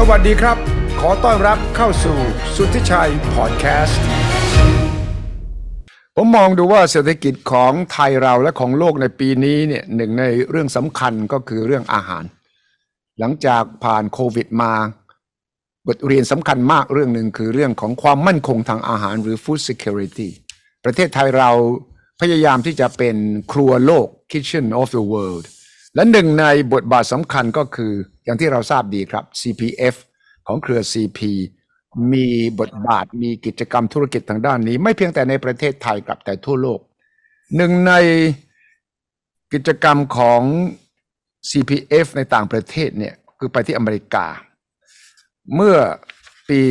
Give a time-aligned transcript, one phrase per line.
[0.00, 0.56] สวัสดีครับ
[1.00, 2.18] ขอต้อนรับเข้าสู่
[2.56, 4.00] สุทธิชัยพอดแคสต์
[6.16, 12.24] ผมมองดูว่าเศรษฐกิจของไทยเราและของโลกในปีนี้เนี่ยหนึ่งในเรื่องสำคัญก็คือเรื่องอาหาร
[13.18, 14.72] หลังจากผ่านโควิดมา
[15.86, 20.28] บทเรียนสำคัญมากเรื่องหนึ่งคือเรื่องของความมั่นคงทางอาหารหรือ food security
[20.84, 21.50] ประเทศไทยเรา
[22.20, 23.16] พยายามที่จะเป็น
[23.52, 25.44] ครัวโลก kitchen of the world
[25.98, 27.92] และหนึ่งในบทบาทสำคัญก็คือ
[28.24, 29.96] อย่างที่เราทราบดีครับ CPF
[30.46, 31.20] ของเครือ CP
[32.12, 32.26] มี
[32.60, 36.80] บทบาทมีกิจกรรมธุรกิจทางด้านนี้ ไม่เพียงแต่ในประเทศไทยครับแต่ทั่วโลก
[37.56, 37.92] หนึ่งใน
[39.52, 40.42] กิจกรรมของ
[41.50, 44.26] CPF ในต่างประเทศเนี่ยคือไปที่อเมริกา
[45.54, 45.76] เมื่อ
[46.48, 46.62] ปี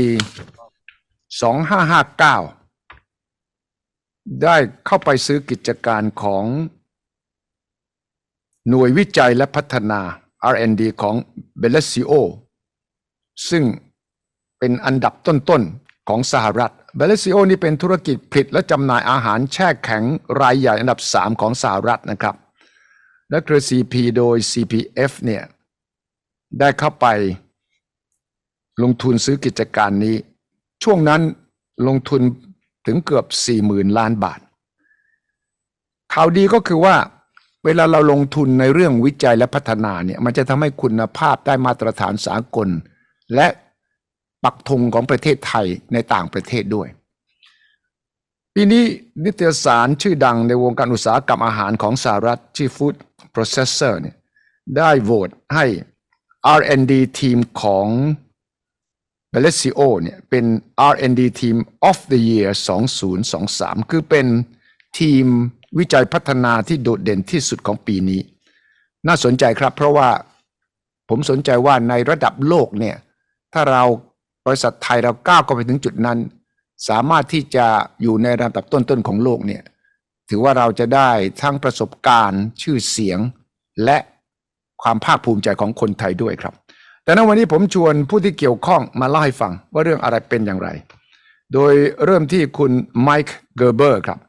[3.17, 4.55] 2559 ได้
[4.85, 6.45] เข้าไปซื้อกิจการของ
[8.69, 10.01] หน่วยวิจัยและพัฒนา
[10.53, 11.15] R&D ของ
[11.61, 12.11] b e l l a c i o
[13.49, 13.63] ซึ่ง
[14.59, 20.03] เป็นอันดับต้นๆ ของสหรัฐ b e l l a c i o นี่เป็นธุรกิจผลิตและจำหน่ายอาหารแช่แข็ง
[20.41, 22.35] รายใหญ่อันดับ 3 ของสหรัฐนะครับ
[23.29, 25.43] และเครือ CP โดย CPF เนี่ย
[26.59, 27.05] ได้เข้าไป
[28.83, 30.15] ลงทุนซื้อกิจการนี้
[30.83, 31.21] ช่วงนั้น
[31.87, 32.21] ลงทุน
[32.85, 33.25] ถึงเกือบ
[33.61, 34.39] 40,000 ล้านบาท
[36.13, 36.95] ข่าวดีก็คือว่า
[37.67, 42.69] เวลาเราลงทุนในเรื่องวิจัยและพัฒนาเนี่ยมันจะทำให้คุณภาพได้มาตรฐานสากล
[43.35, 43.47] และ
[44.43, 46.87] ปักธงของประเทศไทยในต่างประเทศด้วย
[48.53, 48.83] ปีนี้
[49.23, 52.95] นิตยสารชื่อดังในวงการอุตสาหกรรมอาหารของสหรัฐชื่อ Food
[53.33, 54.15] Processor เนี่ย
[54.77, 55.65] ได้โหวตให้
[56.57, 57.87] R&D ทีมของ
[59.33, 60.45] b e l l e c i o เนี่ยเป็น
[60.91, 61.57] R&D Team
[61.89, 62.49] of the Year
[63.19, 64.27] 2023 คือเป็น
[64.99, 65.25] ทีม
[65.77, 68.19] วิจัยพัฒนาที่โดดเด่นที่สุดของปีนี้
[69.07, 70.09] น่าสนใจครับ เพราะว่า
[71.09, 72.95] ผมสนใจว่าในระดับโลกเนี่ย
[73.53, 73.83] ถ้าเรา
[74.45, 76.17] บริษัทไทยเราก้าวเข้าไปถึงจุดนั้น
[76.89, 77.65] สามารถที่จะ
[78.01, 79.63] อยู่ในระดับต้นๆของโลกเนี่ย
[80.29, 81.09] ถือว่าเราจะได้
[81.41, 83.19] ทั้งประสบการณ์ชื่อเสียง
[83.85, 83.97] และ
[84.81, 86.53] ความภาคภูมิใจของคนไทยด้วยครับ
[87.03, 90.69] แต่ในวันนี้ผมชวนผู้ที่เกี่ยวข้องมาเล่าให้ฟังว่าเรื่องอะไรเป็นอย่างไร
[91.53, 91.73] โดย
[92.05, 94.19] เริ่มที่คุณไมค์เกอร์เบอร์ครับ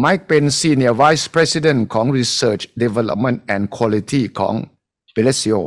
[0.00, 4.54] ไมค์เป็น Senior Vice President ของ Research Development and Quality ของ
[5.14, 5.58] b e l l e c i o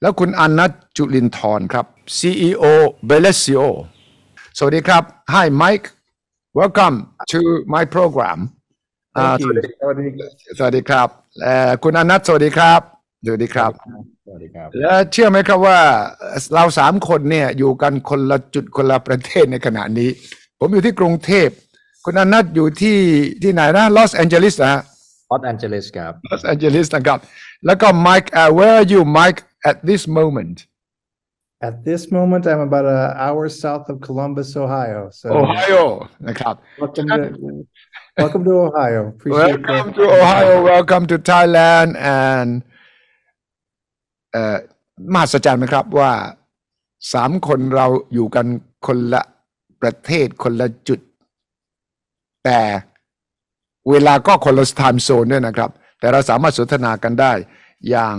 [0.00, 1.86] แล้วคุณอนัทจุลินทร์ครับ
[2.18, 2.64] CEO
[3.08, 3.62] b e l l e c i o
[4.58, 5.02] สวัสดีครับ
[5.34, 5.86] Hi Mike
[6.58, 6.96] welcome
[7.32, 7.40] to
[7.74, 8.38] my program
[9.16, 9.48] อ่า Thank you
[9.80, 10.06] สวัสดี
[10.58, 11.08] สวัสดีครับ
[11.42, 12.80] เอ่อคุณอนัทสวัสดีครับ
[13.24, 13.70] สวัสดีครับ
[14.26, 15.78] สวัสดีครับ และเชื่อไหมครับว่า
[16.54, 20.10] เราสามคนเนี่ยอยู่กันคนละจุดคนละประเทศในขณะนี้
[20.58, 21.48] ผมอยู่ที่กรุงเทพ
[22.04, 22.98] คุณอนัทอยู่ที่
[23.42, 24.82] ที่ไหนนะลอสแอนเจลิสนะฮะ
[25.30, 27.18] ลอสแอนเจลิสครับลอสแอนเจลิสนะครับ
[27.66, 30.56] แล้วก็ไมค์ uh, where are you Mike at this moment
[31.68, 35.00] At this moment, I'm about an hour south of Columbus, Ohio.
[35.20, 35.84] So Ohio
[36.28, 37.20] นะครับ welcome to
[38.22, 39.00] welcome to Ohio.
[39.14, 39.96] Appreciate Welcome that.
[39.98, 41.90] to Ohio welcome to Thailand
[42.20, 42.48] and
[44.32, 44.56] เอ่อ
[45.12, 46.12] มหัศจรรย์ไหมครับว่า
[47.12, 48.46] สามคนเราอยู่กัน
[48.86, 49.22] คนละ
[49.82, 51.00] ประเทศคนละจุด
[52.44, 52.60] แต่
[53.90, 57.32] เวลาก็คนละ time zone ด้วยนะครับ แต่เราสามารถสนทนากันได้
[57.90, 58.16] อย่าง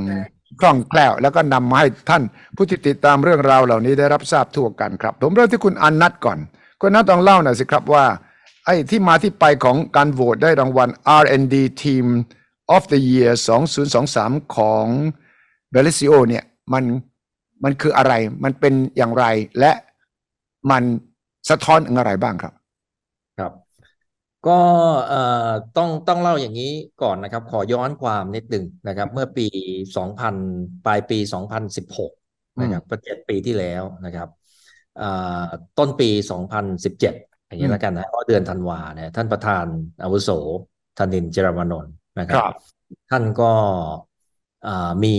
[0.60, 2.24] คล่องแคล่วแล้วก็นำมาให้ท่าน
[2.56, 6.40] ผู้ที่ติดตามเรื่องราวเหล่านี้ได้รับทราบทั่วกันครับ ผมเริ่มที่คุณอนัทก่อน
[6.82, 8.06] คุณอนัทต้องเล่าหน่อยสิครับว่า
[8.66, 10.90] ไอ้ที่มาที่ไปของการโหวตได้รางวัล
[11.22, 12.06] R&D Team
[12.76, 13.32] of the Year
[13.94, 14.86] 2023 ของ
[15.74, 16.44] b e l l i c i o เนี่ย
[16.74, 16.84] มัน
[17.64, 19.26] มันคืออะไร มันเป็นอย่างไร
[19.60, 19.72] และ
[20.72, 20.84] มัน
[21.50, 22.65] สะท้อนอะไรบ้างครับครับ
[24.48, 24.52] ก็
[25.08, 25.16] เอ่
[25.48, 29.48] อต้องต้องเล่าอย่างนี้ก่อนนะครับ ขอย้อนความนิดหนึ่งนะครับ เมื่อปี
[29.96, 30.36] 2000
[30.86, 32.12] ปลายปี 2016
[32.62, 34.30] นะครับก็เจ็ดปีที่แล้วนะครับ
[34.98, 35.44] เอ่อ
[35.78, 37.14] ต้นปี 2017
[37.48, 39.66] อย่างนี้แล้วกันนะเพราะเดือนธันวาเนี่ยท่านประธาน
[40.04, 40.30] อาวุโส
[40.98, 42.40] ธนินทร์เจรมานนท์นะครับ
[43.10, 43.52] ท่านก็
[44.64, 45.18] เอ่อมี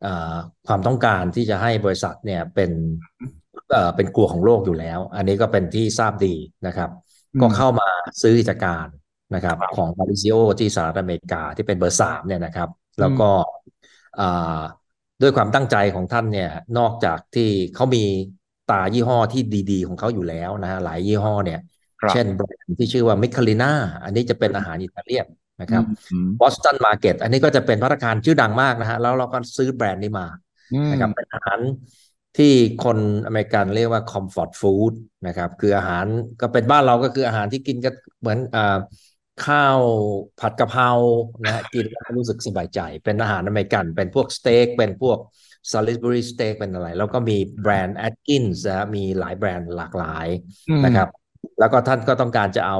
[0.00, 0.36] เอ่อ
[0.66, 2.70] ความต้องการที่จะให้บริษัทเนี่ยเป็น
[3.70, 6.34] เอ่อเป็นครัวของโลกอยู่แล้ว อันนี้ก็เป็นที่ทราบดี
[6.66, 7.03] นะครับอืม
[7.40, 7.88] ก็เข้ามา
[8.22, 8.86] ซื้อกิจการ
[9.34, 12.68] นะครับครับ ของบาริซิโอที่สหรัฐอเมริกาที่เป็นเบอร์สามเนี่ยนะครับ
[13.00, 13.30] แล้วก็
[14.20, 14.60] อ่า
[15.22, 18.04] ด้วยความตั้งใจของท่านเนี่ยนอกจากที่เขามี
[18.70, 21.60] ตายี่ห้อที่ดีๆ ของเขาอยู่แล้วนะฮะหลายยี่ห้อเนี่ย
[22.00, 23.72] ครับเช่นแบรนด์ที่ชื่อว่า Michelina
[24.04, 25.26] อันนี้จะเป็นอาหารอิตาเลียน
[25.60, 30.26] นะครับอืม Boston Market อันนี้ก็จะเป็นพัตตาคารชื่อดังมากนะฮะแล้วเราก็ซื้อแบรนด์นี้มา
[30.72, 31.58] อืมนะครับเป็นอาหาร
[32.38, 32.52] ที่
[32.84, 34.92] คนอเมริกันเรียกว่า comfort food
[35.26, 36.04] นะครับ คืออาหาร
[36.40, 37.90] ก็เป็นบ้านเราก็คืออาหารที่กินก็
[38.20, 38.78] เหมือนอ่า
[39.46, 39.80] ข้าว
[40.40, 40.90] ผัดกะเพรา
[41.44, 45.18] นะฮะกินแล้วรู้สึกสบายใจ เป็นอาหารอเมริกัน เป็นพวกสเต็กเป็นพวก
[45.72, 50.26] Salisbury Steak เป็นอะไร แล้วก็มีแบรนด์ Atkins นะฮะมีหลายแบรนด์หลากหลาย
[50.70, 51.08] อืมนะครับ
[51.58, 52.78] แล้วก็ท่านก็ต้องการจะเอา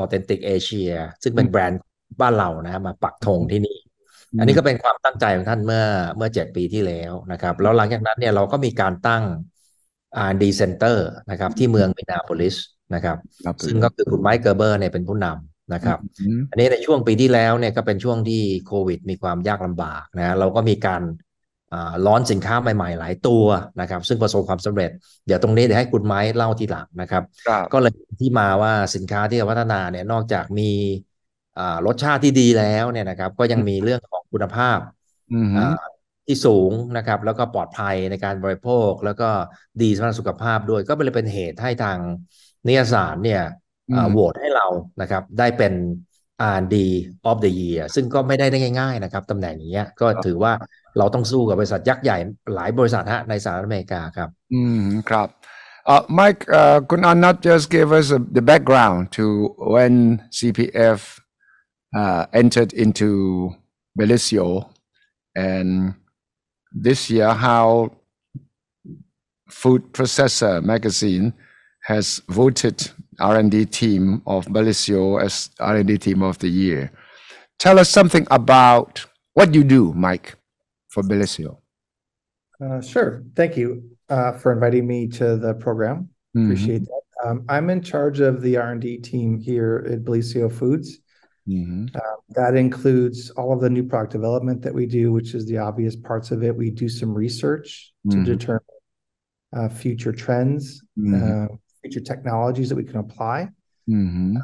[0.00, 1.80] Authentic Asia ซึ่งเป็นแบรนด์
[2.20, 3.76] บ้านเรานะฮะมาปักธงที่นี่
[4.38, 5.84] อันนี้ก็เป็นความตั้งใจของท่านเมื่อ
[6.16, 9.22] เมื่อเจ็ดปีที่แล้วนะครับ แล้วหลังจากนั้นเนี่ยเราก็มีการตั้ง
[10.26, 10.96] R&D Center
[11.30, 12.56] นะครับ ที่เมืองมินาโพลิส
[12.94, 21.02] นะครับครับซึ่งก็คือคุณไมค์เกอร์เบอร์เนี่ยเป็นผู้นำนะครับอืมอันนี้ในช่วงปีที่แล้วเนี่ยก็เป็นช่วงที่โควิด มีความยากลำบากนะเราก็มีการ
[21.72, 23.44] อ่าล้อนสินค้าใหม่ ๆ หลายตัว
[23.80, 24.90] นะครับ ซึ่งประสบความสำเร็จ
[25.26, 31.11] เดี๋ยวตรงนี้เดี๋ยวให้คุณไม้เล่าทีหลังนะครับครับก็เลยที่มาว่าสินค้าที่เราพัฒนาเนี่ยนอกจากมีอ่า
[31.86, 34.78] รสชาติที่ดีแล้วเนี่ยนะครับ ก็ยังมีเรื่องของคุณภาพ
[35.32, 35.68] อืมอ่า
[36.26, 39.30] ที่สูงนะครับ แล้วก็ปลอดภัยในการบริโภค แล้วก็
[39.82, 41.98] ดีสำหรับสุขภาพด้วย ก็เลยเป็นเหตุให้ทาง
[42.66, 43.42] นิยสารเนี่ย
[43.94, 44.66] อ่าอืมโหวตให้เรา
[45.00, 45.72] นะครับ ได้เป็น
[46.54, 46.76] R&D
[47.30, 50.52] of the Year ซึ่งก็ไม่ได้ได้ง่าย ๆ นะครับตำแหน่งอย่างเงี้ยก็ถือว่า
[50.98, 52.16] เราต้องสู้กับบริษัทยักษ์ใหญ่
[52.54, 55.28] หลายบริษัทฮะในสหรัฐอเมริกาครับ อืมครับ
[55.84, 61.18] Uh, Mike, uh, could I not just give us a, the background to when CPF
[61.94, 63.54] uh, entered into
[63.98, 64.68] Bellisio
[65.34, 65.94] and
[66.72, 67.92] this year how
[69.50, 71.34] Food Processor magazine
[71.84, 72.90] has voted
[73.20, 76.90] R&D team of Bellisio as R&D team of the year.
[77.58, 79.04] Tell us something about
[79.34, 80.34] what you do, Mike,
[80.88, 81.58] for Bellisio.
[82.64, 83.24] Uh, sure.
[83.34, 86.08] Thank you uh, for inviting me to the program.
[86.36, 86.44] Mhm.
[86.44, 87.02] Appreciate that.
[87.24, 90.98] Um, I'm in charge of the R&D team here at Belicio Foods.
[91.48, 91.90] Mhm.
[92.30, 95.96] That includes all of the new product development that we do, which is the obvious
[95.96, 96.56] parts of it.
[96.56, 98.24] We do some research to Mhm.
[98.24, 98.60] determine
[99.54, 101.50] uh, future trends, Mhm.
[101.52, 103.50] uh, future technologies that we can apply.
[103.86, 104.36] Mhm.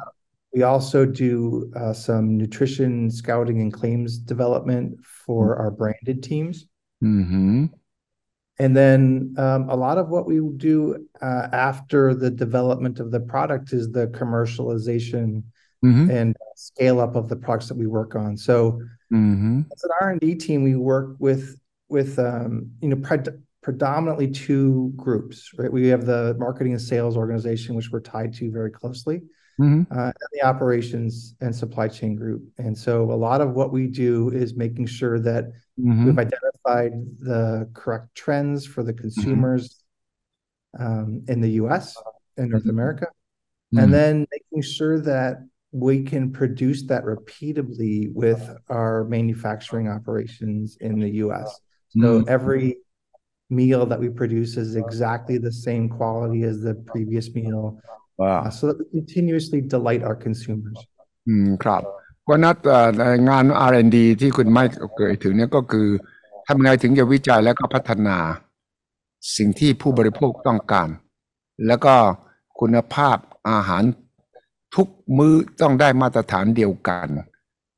[0.53, 6.67] We also do uh, some nutrition scouting and claims development for our branded teams.
[7.03, 7.71] Mhm.
[8.59, 13.19] And then um, a lot of what we do uh, after the development of the
[13.21, 15.41] product is the commercialization
[15.83, 16.09] Mhm.
[16.09, 18.35] and scale up of the products that we work on.
[18.35, 18.81] So
[19.11, 19.65] Mhm.
[19.71, 21.59] as an R&D team, we work with
[21.89, 25.71] with um, you know pred- predominantly two groups, right?
[25.73, 29.23] We have the marketing and sales organization, which we're tied to very closely,
[29.59, 29.87] Mhm.
[29.89, 32.43] uh, and the operations and supply chain group.
[32.59, 36.05] And so a lot of what we do is making sure that Mhm.
[36.05, 39.83] we've identified the correct trends for the consumers
[40.77, 41.95] um, in the US
[42.37, 42.69] and North Mhm.
[42.69, 43.07] America,
[43.73, 43.83] Mhm.
[43.83, 45.43] and then making sure that
[45.88, 48.42] we can produce that repeatably with
[48.78, 51.48] our manufacturing operations in the US.
[52.02, 52.22] So Mm.
[52.36, 52.66] every
[53.60, 57.62] meal that we produce is exactly the same quality as the previous meal,
[58.22, 58.40] Wow.
[58.44, 60.78] uh, so that we continuously delight our consumers.
[61.28, 61.82] อืมครับ
[62.28, 64.64] ก็นัดเอ่อในงาน R&D ที่คุณไม่
[64.96, 65.88] เกิดถึงเนี่ยก็คือ
[66.46, 68.18] ทำไงถึงจะวิจัยแล้วก็พัฒนา
[69.36, 70.88] สิ่งที่ผู้บริโภคต้องการ
[71.66, 71.94] แล้วก็
[72.60, 73.16] คุณภาพ
[73.50, 73.82] อาหาร
[74.75, 74.87] ทุก
[75.17, 77.07] มื้อต้องได้มาตรฐานเดียวกัน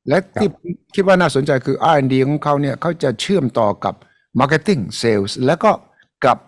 [0.08, 0.48] และที่
[0.94, 3.94] คิดว่าน่าสนใจคือ R&D ของเขาเนี่ยเขาจะเชื่อมต่อกับ
[4.40, 5.70] Marketing Sales แล้วก็
[6.24, 6.38] กับ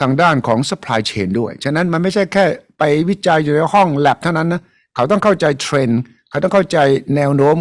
[0.00, 2.44] ทางด้านของ Supply Chain ด้วย ฉะนั้นมันไม่ใช่แค่
[2.78, 4.62] ไปวิจัยอยู่ในห้อง lab เท่านั้นนะ
[4.94, 6.00] เขาต้องเข้าใจเทรนด์
[6.30, 6.78] เขาต้องเข้าใจ
[7.16, 7.56] แนวโน้ม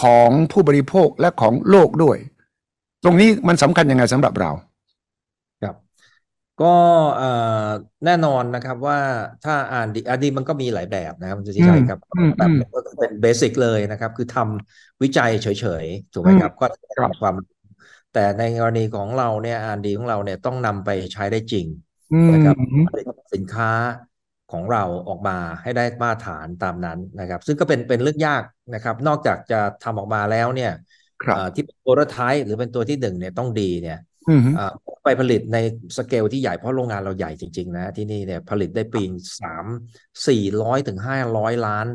[0.00, 2.18] ของผู้บริโภคและของโลกด้วย
[3.04, 4.71] ตรงนี้มันสำคัญยังไงสำหรับเราครับ
[6.58, 6.64] ก็
[7.14, 7.24] เอ่อ
[8.04, 8.98] แน่นอนนะครับว่า
[9.42, 15.46] ถ้าอ่านดีอ่านดีมันก็มีหลายแบบนะครับมันจะใช่ครับอืมแบบอืมหนึ่งก็คือเป็นเบสิกเลยนะครับ คือทำวิจัยเฉ
[15.84, 17.34] ยๆถูกไหมครับ ก็ครับทำความ
[18.10, 21.66] แต่ในกรณีของเราเนี่ยอ่านดีของเราเนี่ยต้องนำไปใช้ได้จริง
[22.12, 23.66] อืมนะครับผลิตสินค้า
[24.48, 25.32] ของเราออกมา
[25.62, 28.42] ให้ได้มาตรฐานตามนั้นนะครับ ซึ่งก็เป็นเป็นเรื่องยาก
[28.72, 30.70] นะครับ นอกจากจะทำออกมาแล้วเนี่ย
[31.24, 34.11] ครับเอ่อที่เป็นโปรโตไทป์หรือเป็นตัวที่หนึ่งเนี่ยต้องดีเนี่ยอืมอ่า
[35.04, 35.58] ไปผลิตใน
[35.96, 39.02] สเกลที่ใหญ่เพราะโรงงานเราใหญ่จริง ๆ นะ ที่นี่เนี่ยผลิตได้ปี
[39.40, 39.64] สาม
[40.28, 41.86] สี่ร้อยถึงห้าร้อยล้าน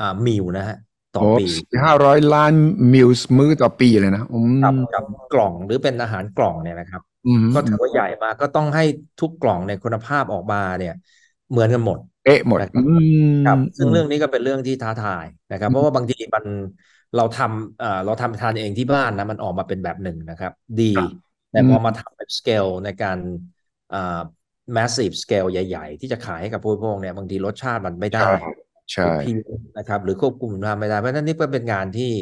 [0.00, 0.76] อ่ามิลนะฮะ
[1.16, 1.46] ต่อโอ้ปี
[1.84, 2.52] ห้าร้อยล้าน
[2.92, 8.84] มิลส์มื้อต่อปีเลยนะอืมกับกับกล่องหรือเป็นอาหารกล่องเนี่ยนะครับอืมก็ถือว่าใหญ่มากก็ต้องให้
[9.20, 10.94] ทุกกล่องในยคุณภาพออกมาเนี่ย
[11.50, 12.94] เหมือนกันหมด เอ๊ะหมดนะครับอื
[13.30, 16.44] มครับซึ่งเรื่องนี้ก็เป็นเรื่องที่ท้าทายนะครับ เพราะว่าบางทีมัน
[17.16, 21.10] เราทำเอ่อเราทำทานเองที่บ้านนะมันออกมาเป็นแบบหนึ่งนะครับ ดีครับ
[21.50, 23.18] แต่พออมมาทำเป็นสเกลในการ
[23.92, 24.20] อ่า
[24.76, 28.30] massive scale ใหญ่ ๆ ที่จะขายให้กับผู้บริโภคเนี่ยบางทีรสชาติมันไม่ได้
[28.92, 32.12] ใช่หรือเพี้ยนนะครับ หรือควบคุมคุณภาพไม่ได้ เพราะฉะนั้นนี่ก็เป็นงานที่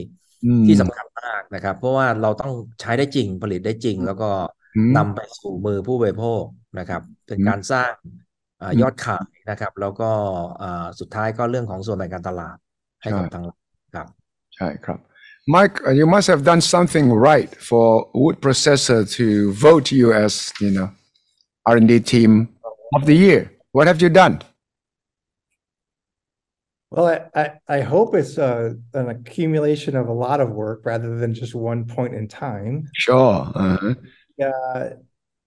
[0.44, 4.30] อืมที่สำคัญมากนะครับ เพราะว่าเราต้องใช้ได้จริงผลิตได้จริง แล้วก็
[4.76, 6.44] อืมนำไปสู่มือผู้บริโภค
[6.78, 7.92] นะครับเป็นอืมการสร้าง
[8.61, 10.11] อ่าอืมยอดขายนะครับ แล้วก็
[10.62, 12.56] อ่าสุดท้ายก็เรื่องของส่วนแบ่งการตลาด
[13.02, 13.54] ให้กับใช่ทางเรา
[14.69, 15.00] right, crap.
[15.49, 20.52] Mike, uh, you must have done something right for Wood Processor to vote you as
[20.61, 20.90] you know
[21.66, 22.49] R&D team
[22.95, 23.52] of the year.
[23.73, 24.42] What have you done?
[26.90, 31.16] Well, I, I, I hope it's uh, an accumulation of a lot of work rather
[31.19, 32.87] than just one point in time.
[32.95, 33.50] Sure.
[33.54, 33.95] Uh-huh.
[34.42, 34.90] Uh,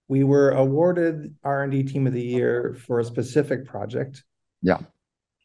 [0.08, 4.24] we were awarded R&D Team of the Year for a specific project.
[4.60, 4.80] Yeah.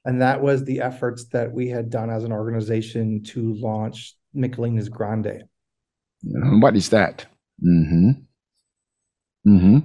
[0.06, 4.90] And that was the efforts that we had done as an organization to launch Michelina's
[4.90, 5.44] Grande.
[6.24, 7.26] What is that?
[7.64, 8.12] Mm-hmm.
[9.48, 9.78] Mm-hmm.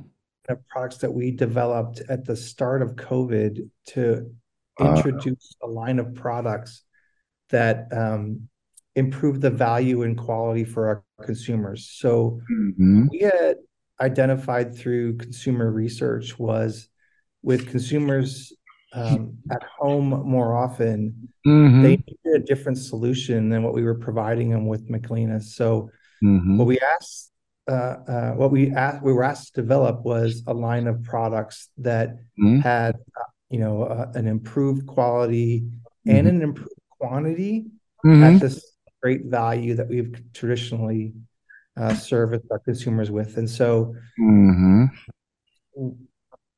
[0.49, 4.31] The products that we developed at the start of COVID to
[4.79, 4.95] Uh.
[4.95, 6.83] introduce a line of products
[7.49, 8.49] that um,
[8.95, 11.89] improve the value and quality for our consumers.
[11.99, 13.07] So Mm-hmm.
[13.11, 13.57] we had
[14.01, 16.89] identified through consumer research was
[17.43, 18.53] with consumers
[18.97, 21.83] um, at home more often, Mm-hmm.
[21.83, 25.41] they needed a different solution than what we were providing them with McLean.
[25.41, 25.91] So
[26.25, 26.57] Mm-hmm.
[26.59, 27.31] what we asked,
[27.69, 27.73] uh,
[28.15, 32.17] uh, what we asked, we were asked to develop was a line of products that
[32.37, 32.63] Mhm.
[32.63, 35.69] had, uh, you know, uh, an improved quality
[36.07, 37.67] and an improved quantity
[38.05, 38.25] Mm-hmm.
[38.25, 38.57] at this
[39.03, 41.13] great value that we've traditionally
[41.77, 43.37] uh, serviced our consumers with.
[43.37, 44.87] And so Mm-hmm.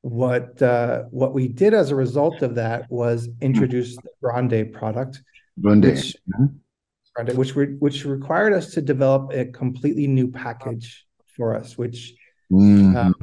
[0.01, 5.21] What uh, what we did as a result of that was introduce the Grande product,
[5.61, 5.85] Grande.
[5.85, 6.55] which Mhm.
[7.15, 12.15] Grande, which re- which required us to develop a completely new package for us, which
[12.51, 12.95] Mhm.
[12.95, 13.13] um,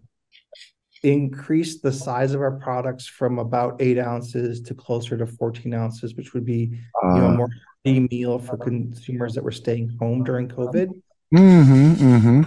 [1.02, 6.14] increased the size of our products from about eight ounces to closer to 14 ounces,
[6.16, 7.48] which would be you know a Uh, more
[7.84, 10.88] hearty meal for consumers that were staying home during COVID.
[11.34, 11.92] mm-hmm.
[11.94, 12.42] Mm-hmm.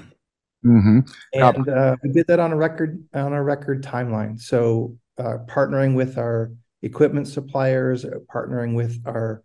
[0.66, 1.00] Mm-hmm.
[1.34, 4.40] And uh, we did that on a record on a record timeline.
[4.40, 6.52] So uh, partnering with our
[6.82, 9.42] equipment suppliers, uh, partnering with our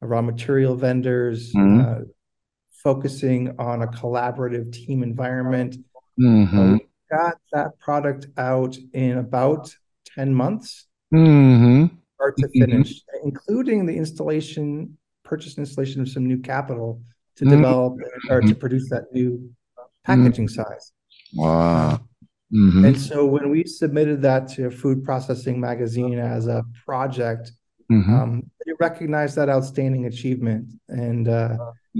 [0.00, 1.84] raw material vendors, Mhm.
[1.84, 2.04] uh,
[2.70, 5.76] focusing on a collaborative team environment.
[5.76, 6.72] Uh, Mm-hmm.
[6.72, 9.74] we got that product out in about
[10.14, 11.94] 10 months, Mm-hmm.
[12.14, 12.60] start to Mhm.
[12.60, 17.02] finish, including the installation, purchase installation of some new capital
[17.36, 17.50] to Mhm.
[17.50, 17.94] develop
[18.30, 19.50] or to produce that new
[20.07, 20.85] packaging size.
[21.35, 22.01] Wow.
[22.53, 22.83] Mm-hmm.
[22.87, 27.45] And so when we submitted that to Food Processing Magazine as a project,
[27.91, 28.15] Mm-hmm.
[28.19, 28.31] um,
[28.65, 31.57] they recognized that outstanding achievement, and uh,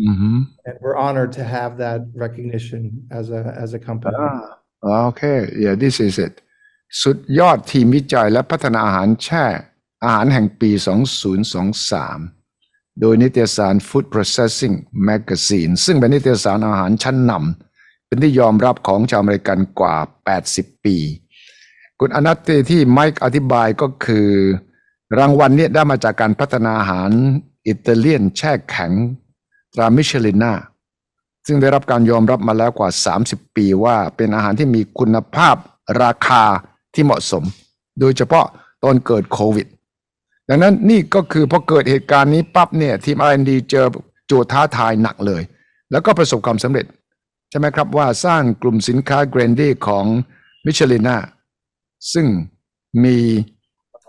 [0.10, 0.38] Mm-hmm.
[0.68, 2.82] and we're honored to have that recognition
[3.20, 4.16] as a as a company.
[4.18, 5.40] Ah, okay.
[5.64, 6.36] Yeah, this is it.
[7.04, 9.46] สุดยอดทีมวิจัยและพัฒนาอาหารแช่
[10.04, 10.72] อาหารแห่งปี
[11.62, 14.76] 2023 โดยนิตยสาร Food Processing
[15.10, 17.65] Magazine ซึ่งเป็นนิตยสารอาหารชั้นนำ
[18.07, 19.97] เป็นที่ยอมรับของชาวอเมริกันกว่า
[20.41, 20.97] 80 ปี
[22.01, 24.29] คุณอนัตติที่ไมค์อธิบายก็คือ
[25.19, 27.11] รางวัลเนี่ยได้มาจากการพัฒนาอาหาร
[27.67, 28.93] อิตาเลียนแช่แข็ง
[29.75, 30.53] ตรา Michelina
[31.47, 32.91] ซึ่งได้รับการยอมรับมาแล้วกว่า
[33.23, 35.57] 30 ปีว่าเป็นอาหารที่มีคุณภาพ
[36.03, 36.45] ราคา
[36.95, 37.45] ที่เหมาะสม
[38.01, 38.47] โดยเฉพาะ
[38.85, 39.67] ตอนเกิดโควิด
[40.49, 43.87] ดังนั้นนี่ก็คือพอเกิดเหตุการณ์นี้ปั๊บเนี่ยทีม R&D เจอ
[44.27, 45.43] โจทย์ท้าทายหนักเลย
[45.91, 46.87] แล้วก็ประสบความสำเร็จ
[47.51, 50.05] ใช่ไหมครับว่าสร้างกลุ่มสินค้า Grande ของ
[50.65, 51.17] Michelina
[52.13, 52.27] ซึ่ง
[53.05, 53.19] มี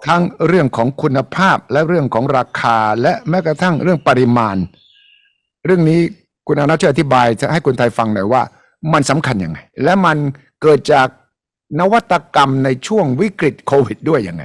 [0.06, 4.56] ทั้งเรื่องของคุณภาพและเรื่องของราคาและแม้กระทั่งเรื่องปริมาณ
[5.65, 6.00] เรื่องนี้
[6.48, 8.41] คุณอนัทช่วยอธิบายจะให้คนไทยฟังหน่อยว่า
[8.94, 10.17] มันสำคัญยังไง และมัน
[10.62, 11.08] เกิดจาก
[11.79, 14.44] นวัตกรรมในช่วงวิกฤตโควิดด้วยยังไง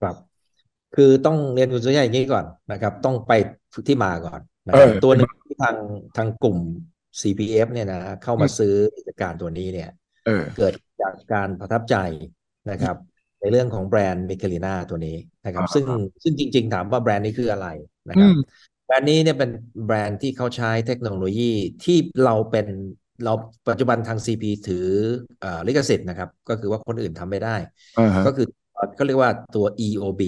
[0.00, 0.16] ครับ
[0.96, 3.32] คือต้องเรียนคุณสุชัยอย่างนี้ก่อนนะครับ ต้องไป
[3.88, 5.76] ที่มาก่อนนะเอครับอตัวหนึ่งที่ทาง
[6.16, 6.56] ทางกลุ่ม
[7.22, 9.90] CPF เนี่ยนะเข้ามาซื้อกิจการตัวนี้เนี่ย
[10.26, 10.72] เออเกิด
[11.02, 11.96] จากการประทับใจ
[12.70, 12.96] นะครับ
[13.40, 15.86] ในเรื่องของแบรนด์มิเคลิน่าตัวนี้นะครับอ่าซึ่ง
[16.22, 17.68] ซึ่งจริง ๆ ถามว่าแบรนด์นี้คืออะไร
[18.08, 18.36] นะคอืรับม
[18.86, 19.50] แบรนด์นี้เนี่ยเป็น
[19.86, 21.52] แบรนด์ที่เขาใช้เทคโนโลยี
[21.84, 22.66] ที่เราเป็น
[23.24, 23.32] เรา
[23.68, 24.86] ปัจจุบันทาง CP ถือ
[25.40, 27.56] เอ่อลิขสิทธิ์นะครับ ก็คือว่าคนอื่นทำไม่ได้
[27.98, 28.46] อ่าฮะก็คือ
[28.96, 30.22] เขาเรียกว่าตัว EOB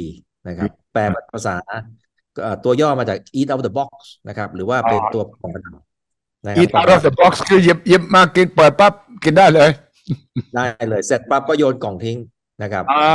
[0.48, 1.56] นะครับ แปลเป็นภาษา
[2.42, 3.92] เอ่อตัวย่อมาจาก Eat Out of the Box
[4.28, 5.52] นะครับ หรือว่าเป็นตัวของ
[6.44, 8.92] ประดับนะครั eat บ out of the box คือหยิบหยิบมากินเปิดปั๊บ
[9.24, 9.70] กินได้เลย
[10.54, 12.18] ได้เลยเสร็จปั๊บก็โยนกล่องทิ้ง
[12.62, 13.08] นะครับอ่า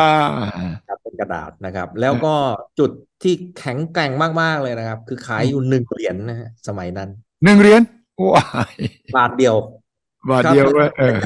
[0.88, 2.34] ครับเป็นกระดาษนะครับ แล้วก็
[2.80, 2.92] จุด
[3.24, 7.10] ที่แข็งแกร่งมาก ๆ เลยนะครับ คือขายอยู่หนึ่งเหรียญนะฮะสมัยนั้น
[7.44, 7.82] หนึ่งเหรียญ
[8.34, 8.74] ว้าย
[9.18, 9.56] บาทเดียว
[10.30, 11.18] บาทเดียวเว้ยเออ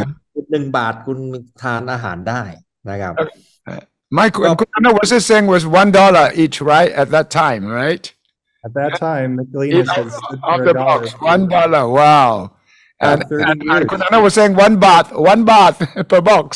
[0.51, 1.19] หนึ่งบาทคุณ
[1.61, 2.41] ทานอาหารได้
[2.89, 3.13] นะครับ
[4.17, 7.63] Michael Well- and Kunana was just saying was one dollar each right at that time
[7.81, 8.05] right
[8.65, 10.99] At that time, eat Michelina's out had stood of for the a dollar.
[11.01, 12.51] box one dollar wow
[13.01, 13.85] and, For 30 and, and years.
[13.91, 15.75] Kunana was saying one baht one baht
[16.09, 16.49] per box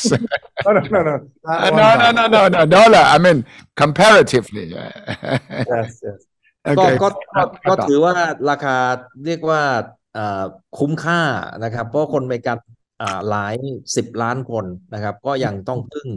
[0.65, 1.15] No, no, no, no.
[1.47, 2.27] Uh, Not no, one no, dollar.
[2.27, 3.03] no, no, no, dollar.
[3.15, 3.45] I mean,
[3.81, 4.65] comparatively.
[4.75, 6.19] Yes, yes.
[6.77, 6.95] ก็ Okay.
[7.01, 8.13] ก็ก็ก็ต่อถือว่า
[8.49, 8.77] ราคา
[9.25, 9.61] เรียกว่า
[10.17, 10.43] อ่า
[10.79, 11.21] คุ้มค่า
[11.63, 12.57] นะครับ เพราะคนอเมริกัน
[13.01, 13.55] อ่าหลาย
[13.95, 16.07] สิบล้านคนนะครับ ก็ยังต้องพึ่ง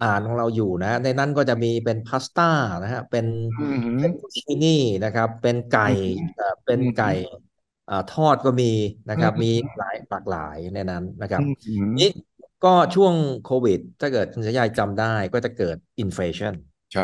[0.00, 2.44] อ่านของเราอยู่นะ ในนั้นก็จะมีเป็นพาสต้า
[2.82, 3.26] นะฮะเป็น
[3.56, 4.70] อืมเป็นชินี่
[5.04, 5.82] นะครับ เป็นไก่
[6.34, 7.06] เอ่อเป็นอืมไก่
[7.88, 8.64] อ่าทอดก็มี
[9.08, 11.52] นะครับอืมมีหลายหลากหลายในนั้นนะครับอืม
[11.98, 12.06] นี่
[12.62, 16.54] ก็ช่วงโควิด ถ้าเกิดคุณชยายจำได้ก็จะเกิดอินฟลชัน
[16.92, 17.02] ใช่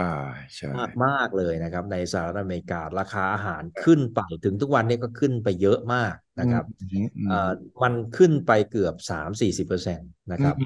[0.57, 7.50] ใช่มากมากเลยนะครับ ในสหรัฐอเมริการาคาอาหารขึ้นไปถึงทุกวันนี้ก็ขึ้นไปเยอะมาก นะครับอืมอืมเอ่อ
[7.83, 10.64] มันขึ้นไปเกือบสามสี่สิบเปอร์เซ็นต์นะครับอื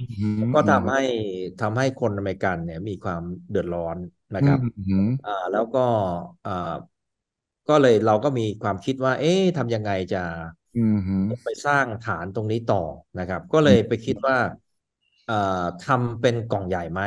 [0.49, 0.99] มก็ทำให้
[1.61, 3.99] ทำให้คนอเมริกันเนี่ยมีความเดือดร้อน
[4.37, 5.79] นะครับอืมอ่าแล้วก็
[6.45, 6.51] อ่า
[7.69, 10.23] ก็เลยเราก็มีความคิดว่า เอ๊ะทำยังไงจะ
[10.75, 12.83] อืมไปสร้างฐานตรงนี้ต่อ
[13.19, 14.37] นะครับ ก็เลยไปคิดว่า
[15.25, 15.35] เอ่อ
[15.81, 17.03] ทำเป็นกล่องใหญ่ไหม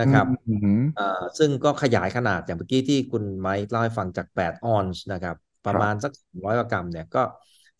[0.00, 1.02] นะครับอืมเอ่อ
[1.38, 6.12] ซึ่งก็ขยายขนาดอย่างเมื่อกี้ที่คุณไมค์เล่าให้ฟังจาก 8 ออนซ์นะครับ ประมาณสัก
[6.44, 7.22] ร้อยกรัมเนี่ยก็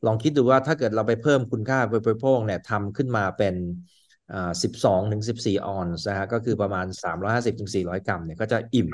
[0.07, 3.55] ลองคิดดูว่าถ้าเกิดเราไปเพิ่มคุณค่าบริโภคเนี่ยทำขึ้นมาเป็น
[4.33, 6.87] อ่า12ถึง14ออนซ์นะฮะก็คือประมาณ
[7.23, 8.89] 350ถึง400กรัมเนี่ยก็จะอิ่ม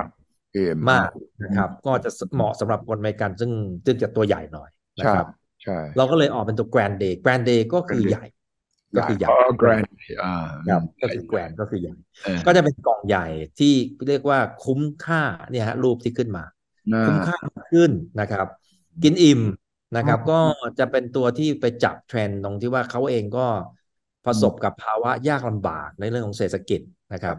[0.55, 1.11] เอ็มมาก
[1.45, 3.51] นะครับ ก็จะเหมาะสำหรับคนอเมริกันซึ่ง
[3.87, 5.29] ซึ่งจะตัวใหญ่หน่อยนะใช่ครับ
[5.63, 8.27] ใช่เราก็เลยออกเป็นตัว Grand Day Grand Day ก็คือ Grand Day ใหญ่
[8.97, 9.87] ก็คือใหญ่อ๋อ grand
[10.25, 10.35] อ่า
[10.69, 13.27] ครับก็คือ Grand ก็คือใหญ่เออก็จะเป็นกล่องใหญ่
[13.59, 13.73] ที่
[14.09, 16.45] เรียกว่าคุ้มค่าเนี่ยฮะรูปที่ขึ้นมา
[16.93, 17.39] น่าคุ้มค่า
[17.73, 18.47] ขึ้นนะครับ
[19.05, 19.41] กินอิ่ม
[19.95, 20.35] นะครับอืมก็
[20.79, 23.41] จะเป็นตัวที่ไปจับเทรนด์ตรงที่ว่าเขาเองก็
[24.25, 26.81] ประสบกับภาวะยากลำบากในเรื่องของเศรษฐกิจ
[27.13, 27.37] นะครับ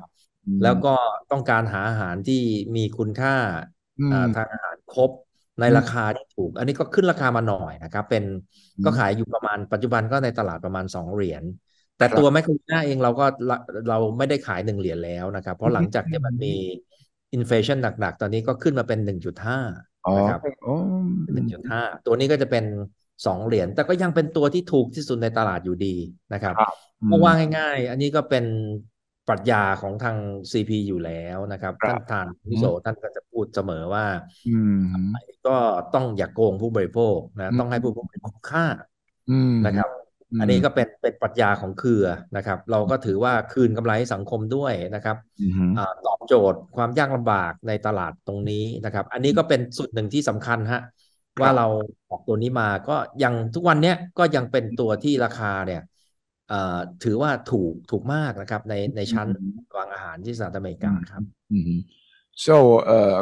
[0.62, 0.90] แล้วก็
[1.32, 2.36] ต้องการหาอาหารที่
[2.76, 3.32] มีคุณค่า
[4.00, 5.12] อืมอ่าทางอาหารครบ
[5.60, 8.24] ในอืมราคาที่ถูก อันนี้ก็ขึ้นราคามาหน่อยนะครับ เป็น
[8.78, 11.44] อืมก็ขายอยู่ประมาณปัจจุบันก็ในตลาดประมาณสองเหรียญ
[11.98, 13.56] แต่ครับตัวแมคโครน่าเองเราก็ละ
[13.90, 16.50] เราไม่ได้ขายหนึ่งเหรียญแล้วนะครับ เพราะหลังจากที่มันมี
[17.34, 19.58] อินฟลชันหนัก ๆ ตอนนี้ก็ขึ้นมาเป็นหนึ่งจุดห้า
[19.99, 20.76] อ๋อ นะครับอ๋อ
[21.34, 22.64] หนึ่งจุดห้าตัวนี้ก็จะเป็น
[23.26, 25.96] สองเหรียญแต่ก็ยังเป็นตัวที่ถูกที่สุดในตลาดอยู่ดี
[26.34, 26.74] นะครับครับ
[27.06, 28.46] เพราะว่าง่าย ๆ อันนี้ก็เป็น
[29.28, 30.18] ปรัชญาของทาง
[30.52, 34.06] CP อยู่แล้วนะครับครัท่าบนทานวิโสท่านก็จะพูดเสมอว่า
[34.48, 34.82] อืม
[35.48, 35.56] ก็
[35.94, 38.66] ต้องอย่าโกงผู้บริโภคนะอืมต้องให้ผู้บริโภคคุ้มค่า
[39.30, 40.09] อืมนะครับม
[40.40, 42.06] อันนี้ก็เป็นเป็นปรัชญาของเครือ
[42.38, 50.82] นะครับ เราก็ถือว่าคืนกำไรให้สังคมด้วยนะครับอืมอ่าตอบโจทย์ความยากลำบากในตลาดตรงนี้นะครับ อันนี้ก็เป็นส่วนหนึ่งที่สำคัญฮะ
[51.42, 51.68] ว่าเรา
[52.10, 55.82] ออกตัวนี้มาก็ยังทุกวันเนี้ยก็ยังเป็นตัวที่ราคาเนี่ย
[56.50, 59.28] เอ่อถือว่าถูกถูกมากนะครับ ในในชั้น
[59.78, 61.24] วางอาหารที่สหรัฐอเมริกาครับ
[61.60, 61.78] Mhm.
[62.48, 62.56] So,
[62.98, 63.20] uh,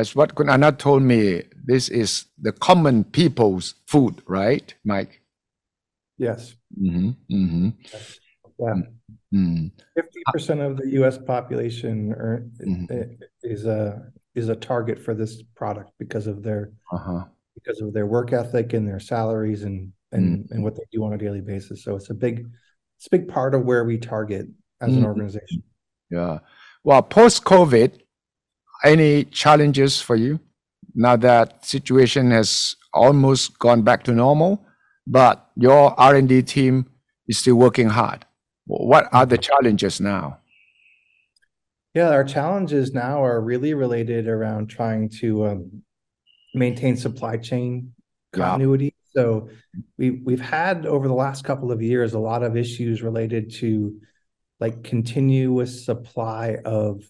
[0.00, 2.10] as what Kun Anna told me, this is
[2.46, 5.12] the common people's food, right, Mike?
[6.18, 6.54] Yes.
[6.78, 7.68] hmm hmm
[8.58, 8.74] Yeah.
[9.34, 9.72] Mm.
[9.96, 13.18] Fifty percent of the US population are, Mhm.
[13.42, 17.24] is a, is a target for this product because of their, Uh-huh.
[17.54, 21.12] because of their work ethic and their salaries and, and, and what they do on
[21.14, 21.82] a daily basis.
[21.82, 22.46] So it's a big,
[22.96, 24.46] it's a big part of where we target
[24.80, 25.06] as an Mhm.
[25.06, 25.62] organization.
[26.10, 26.38] Yeah.
[26.84, 28.00] Well, post-COVID,
[28.84, 30.38] any challenges for you
[30.94, 34.64] now that situation has almost gone back to normal,
[35.06, 36.90] but your R&D team
[37.28, 38.24] is still working hard.
[38.66, 40.38] What are the challenges now?
[41.94, 45.82] Yeah, our challenges now are really related around trying to um,
[46.54, 47.92] maintain supply chain
[48.32, 48.94] continuity.
[49.14, 49.48] So
[49.96, 54.00] we we've had over the last couple of years a lot of issues related to
[54.58, 57.04] like continuous supply of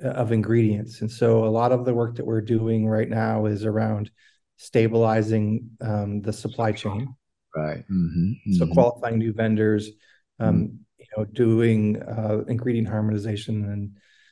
[0.00, 1.00] of ingredients.
[1.00, 4.10] And so a lot of the work that we're doing right now is around
[4.64, 7.14] stabilizing um, the supply chain.
[7.54, 7.84] Right.
[7.90, 8.52] Mm-hmm.
[8.58, 9.90] So qualifying new vendors,
[10.40, 13.84] um, you know, doing uh, ingredient harmonization and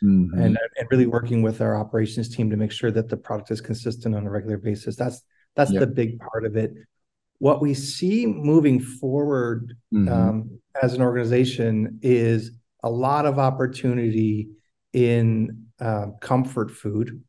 [0.04, 0.34] Mm-hmm.
[0.42, 3.60] and and really working with our operations team to make sure that the product is
[3.60, 4.96] consistent on a regular basis.
[4.96, 5.22] That's
[5.54, 5.78] that's Yeah.
[5.84, 6.70] the big part of it.
[7.38, 10.10] What we see moving forward Mhm.
[10.10, 10.34] um,
[10.82, 12.50] as an organization is
[12.82, 14.48] a lot of opportunity
[14.92, 17.22] in uh, comfort food,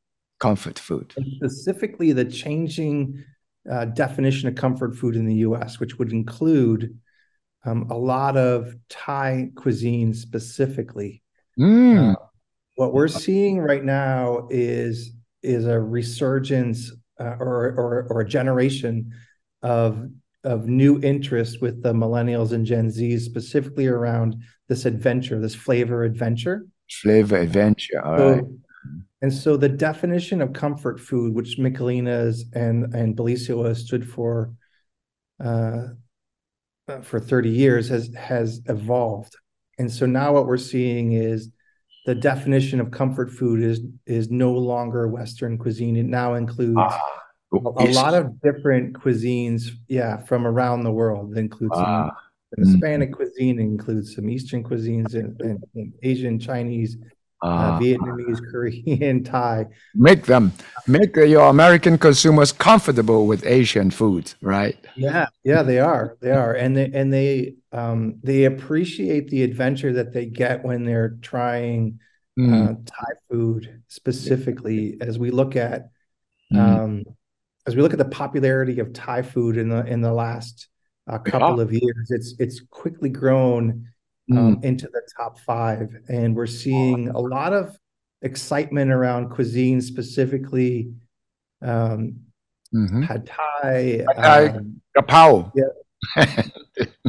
[0.43, 1.07] comfort food.
[1.17, 2.97] and specifically the changing
[3.73, 6.81] uh, definition of comfort food in the U.S., which would include
[7.65, 11.13] um, a lot of Thai cuisine specifically
[11.59, 12.15] Mm.
[12.81, 14.95] what we're seeing right now is
[15.43, 16.79] is a resurgence
[17.23, 18.95] uh, or, or or a generation
[19.61, 19.89] of
[20.43, 24.29] of new interest with the millennials and Gen Zs specifically around
[24.67, 26.57] this adventure, this flavor adventure.
[26.89, 27.99] Flavor adventure.
[28.03, 28.43] All So- right.
[29.23, 34.51] And so the definition of comfort food, which Michelinas and and Bellissimo has stood for
[35.43, 35.83] uh,
[36.89, 39.33] uh, for 30 years, has has evolved.
[39.79, 41.49] And so now what we're seeing is
[42.05, 45.95] the definition of comfort food is is no longer Western cuisine.
[45.95, 46.77] It now includes
[47.53, 51.31] a, a lot of different cuisines, yeah, from around the world.
[51.31, 52.11] It includes Ah.
[52.57, 56.97] Hispanic cuisine, it includes some Eastern cuisines and, and, and Asian, Chinese,
[57.51, 57.79] uh, Ah.
[57.81, 59.67] Vietnamese, Korean, Thai.
[59.93, 60.53] make them
[60.87, 64.77] make your American consumers comfortable with Asian foods, right?
[64.95, 66.17] Yeah, yeah, they are.
[66.21, 70.85] They are, and they and they um they appreciate the adventure that they get when
[70.85, 71.99] they're trying
[72.37, 74.97] Mm, uh, Thai food specifically.
[74.99, 75.89] As we look at
[76.51, 76.57] mm.
[76.59, 77.03] um
[77.67, 80.67] as we look at the popularity of Thai food in the in the last
[81.07, 83.87] uh, couple of years, it's it's quickly grown
[84.31, 84.63] um, mm.
[84.63, 85.89] into the top five.
[86.07, 87.77] And we're seeing a lot of
[88.21, 90.91] excitement around cuisine, specifically
[91.61, 92.15] um,
[92.73, 93.03] mm-hmm.
[93.03, 94.05] pad thai.
[94.15, 94.59] Uh,
[95.55, 95.63] Yeah.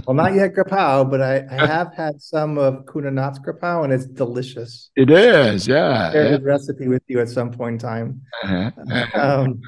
[0.07, 4.07] well, not yet Kapow, but I, I, have had some of Kunanat's Kapow, and it's
[4.07, 4.90] delicious.
[4.94, 6.07] It is, yeah.
[6.07, 6.37] I'll share yeah.
[6.37, 8.22] the recipe with you at some point in time.
[8.44, 8.70] Uh-huh.
[8.90, 9.20] uh-huh.
[9.20, 9.61] Um,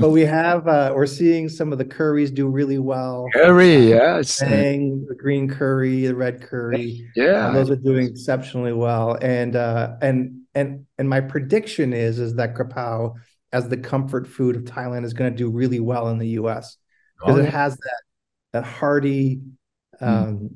[0.00, 3.26] but we have uh, we're seeing some of the curries do really well.
[3.34, 4.30] Curry, yes.
[4.32, 7.48] Saying the green curry, the red curry, Yeah.
[7.48, 9.18] uh, those are doing exceptionally well.
[9.20, 13.14] And uh, and and and my prediction is is that grapao,
[13.52, 16.76] as the comfort food of Thailand, is going to do really well in the U.S.
[17.18, 18.02] because Oh, it has that
[18.52, 19.40] that hearty
[20.02, 20.06] Mm.
[20.08, 20.50] um,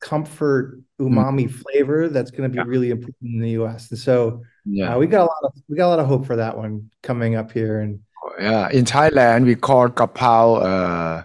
[0.00, 2.64] comfort umami flavor that's going to be Yeah.
[2.66, 3.90] really important in the U.S.
[3.90, 4.94] And so yeah.
[4.94, 6.90] uh, we got a lot of we got a lot of hope for that one
[7.02, 7.80] coming up here.
[7.80, 8.00] And
[8.38, 8.68] yeah.
[8.70, 11.22] In Thailand, we call kapow uh,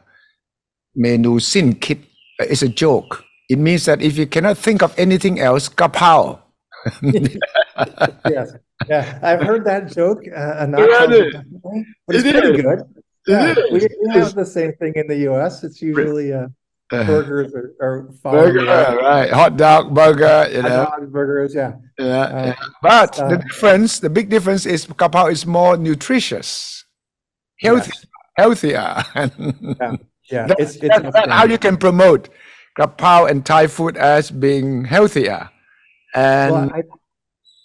[0.95, 1.99] menu sin kit.
[2.39, 3.23] It's a joke.
[3.49, 6.39] It means that if you cannot think of anything else, kapow.
[7.01, 8.53] yes.
[8.87, 10.23] Yeah, I've heard that joke.
[10.23, 11.41] Uh, yeah,
[12.07, 12.61] but it's it pretty is.
[12.61, 12.79] good.
[13.27, 15.63] Yeah, we, we, have the same thing in the U.S.
[15.63, 16.47] It's usually uh,
[16.91, 17.05] uh-huh.
[17.05, 19.29] burgers or, burger, yeah, right?
[19.31, 20.85] Hot dog burger, you know.
[20.85, 21.73] Hot dog burgers, yeah.
[21.99, 22.55] Yeah, uh, yeah.
[22.81, 26.78] but the uh, difference, the big difference is kapow is more nutritious
[27.59, 28.05] healthy, yes.
[28.35, 28.83] healthier.
[28.85, 29.11] Ah.
[29.37, 29.95] yeah,
[30.31, 30.47] yeah.
[30.47, 32.29] That, it's, it's that how you can promote
[32.77, 35.49] Kapow and Thai food as being healthier.
[36.15, 36.19] Ah.
[36.19, 36.83] And well, I,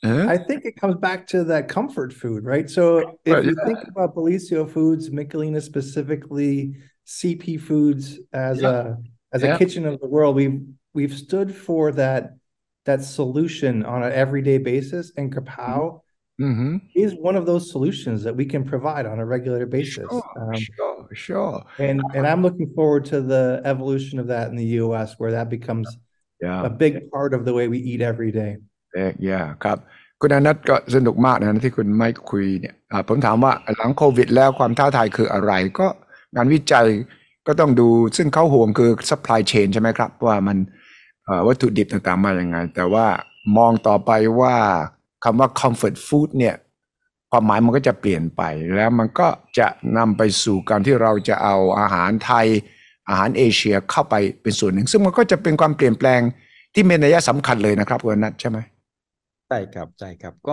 [0.06, 0.26] huh?
[0.28, 2.68] I, think it comes back to that comfort food, right?
[2.68, 6.76] So if you think about Bellisio Foods, Michelina specifically,
[7.06, 8.68] CP Foods as yeah.
[8.70, 8.96] a
[9.32, 10.62] as a kitchen of the world, we we've,
[10.94, 12.36] we've stood for that
[12.84, 15.78] that solution on an everyday basis, and Kapow.
[15.78, 15.96] Mm-hmm
[16.40, 16.80] Mhm.
[16.94, 20.08] is one of those solutions that we can provide on a regular basis.
[20.10, 21.56] Sure, Um, sure, sure.
[21.78, 25.48] and and I'm looking forward to the evolution of that in the U.S., where that
[25.56, 25.86] becomes
[26.46, 26.60] Yeah.
[26.70, 28.52] a big part of the way we eat every day.
[28.94, 29.78] เอกยาครับ
[30.20, 35.86] คุณอนัทก็สนุกมากนะที่คุณไม่คุยเนี่ยอ่าผมถามว่าหลังโควิดแล้วความท้าทายคืออะไร ก็
[36.36, 36.86] งานวิจัย
[37.46, 40.56] ก็ต้องดูซึ่งเขาห่วงคือ supply chain ใช่ไหมครับ ว่ามัน
[41.24, 43.06] เอ่อวัตถุดิบต่างๆมาอย่างไง แต่ว่า
[43.56, 44.54] มองต่อไปว่า
[45.24, 46.54] คำว่า comfort food เนี่ย
[47.30, 48.42] ความหมายมันก็จะเปลี่ยนไป
[48.74, 52.46] แล้วมันก็จะนำไปสู่การที่เราจะเอาอาหารไทย
[53.08, 56.20] อาหารเอเชียเข้าไปเป็นส่วนหนึ่ง ซึ่งมันก็จะเป็นความเปลี่ยนแปลง
[56.74, 58.58] ที่มีนัยสำคัญเลยนะครับคุณอนัทใช่ไหม
[59.48, 60.52] ใช่ครับใช่ครับ ก็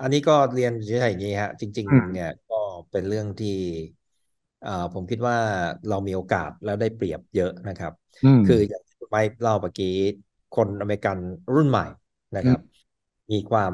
[0.00, 2.54] อันนี้ก็เรียนเฉยๆอย่างนี้ฮะจริงอืมๆเนี่ยก็
[2.90, 3.48] เป็นเรื่องที่
[4.62, 5.36] อ่าผมคิดว่า
[5.88, 7.92] เรามีโอกาสแล้วได้เปรียบเยอะนะครับ
[8.24, 9.86] อืมคืออย่างที่คุณไมค์เล่าเมื่อกี้
[10.52, 11.18] คนอเมริกัน
[11.54, 11.82] รุ่นใหม่
[12.34, 12.58] นะครับ
[13.30, 13.72] มีความ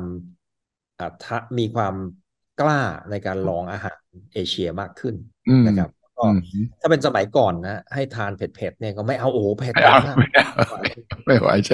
[0.98, 1.94] อ่าทะมีความ
[2.60, 2.80] กล้า
[3.10, 4.00] ในการลองอาหาร
[4.34, 5.14] เอเชียมากขึ้น
[5.48, 10.54] อืมนะครับก็อืมถ้าเป็นสมัยก่อนนะ ให้ทานเผ็ดๆเนี่ยก็ไม่เอาโอ้โหเผ็ดไม่เอามากไม่เอา
[11.26, 11.72] ไม่ไหวใจ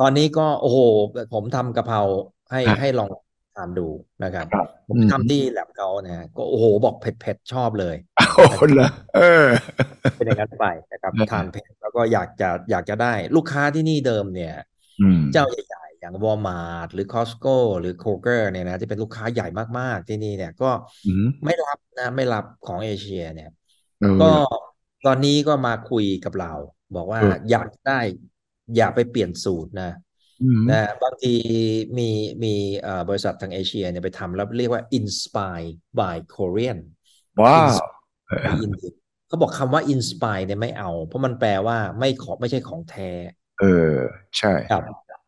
[0.00, 0.78] ตอนนี้ก็โอ้โห
[1.34, 2.00] ผมทำกะเพรา
[2.52, 3.10] ให้ครับให้ลอง
[3.56, 3.88] ทานดู
[4.24, 9.46] นะครับครับผมอืมทำที่แลบเขาเนี่ยก็โอ้โหบอกเผ็ดๆชอบเลยโอ้โหเหรอเออ
[10.16, 14.54] เป็นอย่างนั้นไปนะครับเออทานเผ็ดแล้วก็อยากจะอยากจะได้ ลูกค้าที่นี่เดิมเนี่ย
[15.00, 17.48] อืมเจ้าใหญ่ๆ อย่าง Walmart หรือ Costco
[17.80, 19.46] หรือ Kroger เนี่ยนะที่เป็นลูกค้าใหญ่
[19.78, 20.66] มากๆ ที่นี่เนี่ยก็
[21.06, 23.48] อืมไม่รับนะไม่รับของเอเชียเนี่ย
[24.00, 24.24] เออก็
[25.06, 26.52] ตอนนี้ก็มาคุยกับเรา
[26.94, 28.00] บอกว่าเอออยากได้
[28.76, 29.90] อย่าไปเปลี่ยนสูตรนะ
[30.42, 31.34] อืมนะบางที
[31.98, 32.08] มี
[32.44, 32.48] มี
[32.80, 36.78] เอ่อบริษัททางเอเชียเนี่ยไปทำแล้วเรียกว่า inspire by Korean
[37.40, 37.76] ว้าว
[38.44, 38.94] by Indian
[39.26, 43.10] เขาบอกคำว่า inspire เนี่ยไม่เอา เพราะมันแปลว่าไม่ขอไม่ใช่ของแท้
[43.58, 43.96] เออ
[44.38, 44.82] ใช่ครับ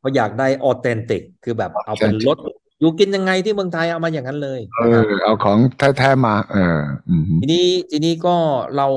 [0.05, 2.37] เขาอยากได้ authentic คือแบบเอาเป็น Authentic รส
[2.81, 5.59] อยู่กินยังไงที่เมืองไทยเอามาอย่างนั้นเลยเอนะครับอเอาของ
[5.97, 8.37] แท้ๆมา เอออืมทีนี้ทีนี้ก็
[8.77, 8.89] เรา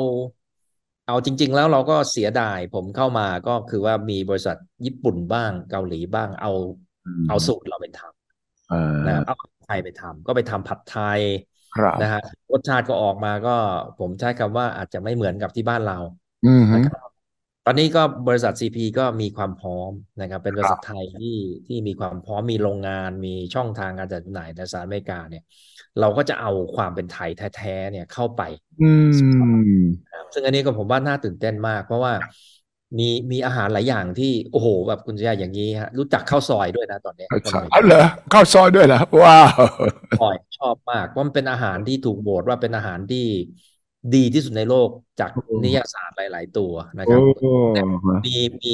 [1.08, 6.52] เอาจริง ๆ แล้วเราก็เสียดายผมเข้ามาก็คือว่ามีบริษัทญี่ปุ่นบ้างเกาหลีบ้าง เอา
[7.06, 8.02] อืมเอาสูตรเราไปท
[8.70, 11.20] เออำนะครับเอาไทยไปทำก็ไปทำผัดไทย
[11.76, 13.56] ครับนะฮะรสชาติก็ออกมาก็
[14.00, 15.98] ผมใช้คำว่าอาจจะไม่เหมือนกับที่บ้านเรา
[16.46, 17.07] อืมนะครับ
[17.70, 25.44] ตอนนี้ก็บริษัท CP ก็มีความพร้อมนะครับ เป็นบริษัทไทยที่ที่มีความพร้อมมีโรงงานมีช่องทางการจัดจำหน่ายในสหรัฐอเมริกาเนี่ย
[26.00, 28.42] เราก็จะเอาความเป็นไทยแท้ๆเนี่ยเข้าไป
[28.82, 32.14] อืมนะครับซึ่งอันนี้ก็ผมว่าน่าตื่นเต้นมาก เพราะว่า
[33.00, 38.04] มีมีอาหารหลายอย่างที่โอ้โห แบบคุณชายอย่างนี้ฮะรู้จักข้าวซอยด้วยนะตอนเนี้ยข้าวคนซอยอเมริเอากาเหรอ
[38.34, 39.48] ข้าวซอยด้วยเหรอว้าว
[40.20, 43.26] ซอยชอบมากเพราะมันเป็นอาหารที่ถูกโหวตว่าเป็นอาหารที่
[44.16, 44.90] ดีที่สุดในโลก
[45.20, 47.22] จากโอ้นิยายศาสตร์หลาย ๆ ตัวนะคโอ้รับ
[48.26, 48.74] มีมี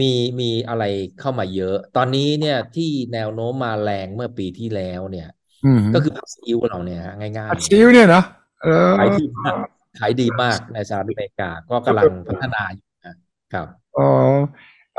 [0.00, 0.84] มีมีอะไร
[1.20, 5.28] เข้ามาเยอะ ตอนนี้เนี่ยที่แนวโน้มมาแรงเมื่อปีที่แล้วเนี่ย
[5.64, 8.22] อืมก็คือผัดซีอิ๊วเราเนี่ยฮะง่ายผัดซีอิ๊วเนี่ยนะ
[8.62, 9.54] เออๆขายดีมาก
[10.00, 13.14] ขายดีมากในสหรัฐอเมริกาก็กำลังพัฒนาอยู่นะ
[13.52, 14.08] ครับอ๋อ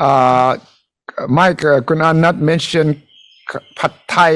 [0.01, 0.49] อ่า
[1.37, 2.87] Mike คุณอานัท mention
[3.79, 4.33] ผัดไทย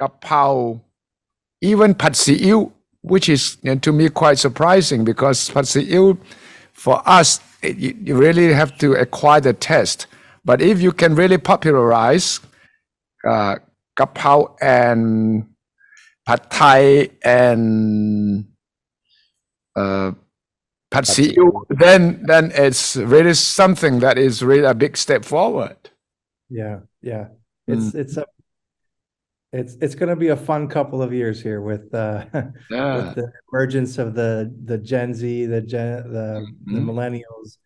[0.00, 0.44] กะเพรา
[1.68, 2.58] even ผัดซีอิ๊ว
[3.06, 6.18] which is to me quite surprising because Pasiyou,
[6.72, 10.06] for us, it, you really have to acquire the taste.
[10.44, 12.40] But if you can really popularize
[13.26, 13.56] uh,
[13.98, 15.46] kapow and
[16.26, 18.46] pad thai and
[19.76, 20.12] uh,
[20.90, 25.76] pad siu, then then it's really something that is really a big step forward.
[26.48, 27.28] Yeah, yeah,
[27.66, 27.94] it's mm.
[27.94, 28.26] it's a
[29.52, 32.24] it's it's going to be a fun couple of years here with uh
[32.70, 36.86] yeah with the emergence of the the Gen Z, the Gen the the Mhm.
[36.86, 37.58] millennials.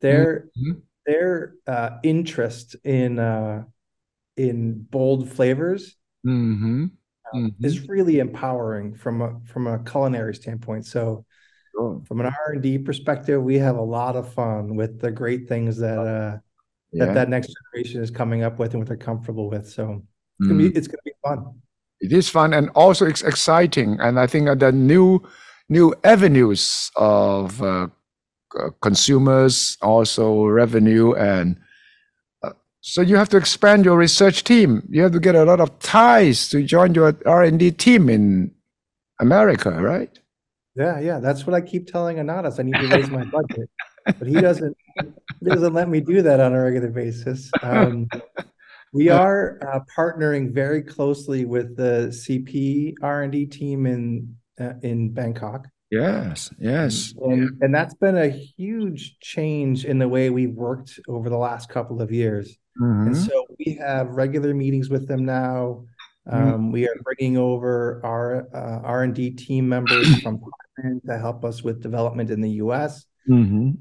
[0.00, 0.82] Their Mhm.
[1.06, 3.64] their uh interest in uh
[4.36, 6.86] in bold flavors mm-hmm.
[7.62, 10.86] is really empowering from a from a culinary standpoint.
[10.86, 11.24] So
[11.72, 12.00] Sure.
[12.06, 15.98] from an R&D perspective, we have a lot of fun with the great things that
[15.98, 16.38] uh
[16.92, 17.14] that Yeah.
[17.14, 19.68] that next generation is coming up with and what they're comfortable with.
[19.68, 20.04] So
[20.38, 21.60] it's gonna be it's gonna be fun.
[22.00, 25.22] It is fun and also it's exciting, and I think that the new
[25.68, 27.88] new avenues of uh,
[28.82, 31.56] consumers, also revenue, and
[32.42, 34.86] uh, so you have to expand your research team.
[34.90, 38.08] You have to get a lot of ties to join your R and D team
[38.08, 38.52] in
[39.20, 40.16] America, right?
[40.76, 41.20] Yeah, yeah.
[41.20, 42.58] That's what I keep telling Anadas.
[42.58, 43.70] I need to raise my budget,
[44.04, 44.76] but he doesn't
[45.40, 47.50] he doesn't let me do that on a regular basis.
[47.62, 48.08] Um,
[48.94, 54.74] we are uh, partnering very closely with the CP R and D team in uh,
[54.82, 57.12] in Bangkok, Yes, yes.
[57.20, 61.68] and and that's been a huge change in the way we've worked over the last
[61.68, 62.56] couple of years.
[62.76, 63.26] And Mhm.
[63.28, 65.84] so we have regular meetings with them now.
[66.26, 70.38] Um, we are bringing over our uh, R and D team members from
[70.78, 73.04] Thailand to help us with development in the U.S.
[73.28, 73.76] Mhm.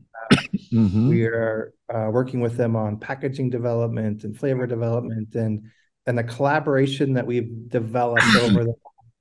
[0.72, 1.10] Mhm.
[1.10, 5.70] We are uh, working with them on packaging development and flavor development, and
[6.06, 8.74] and the collaboration that we've developed over the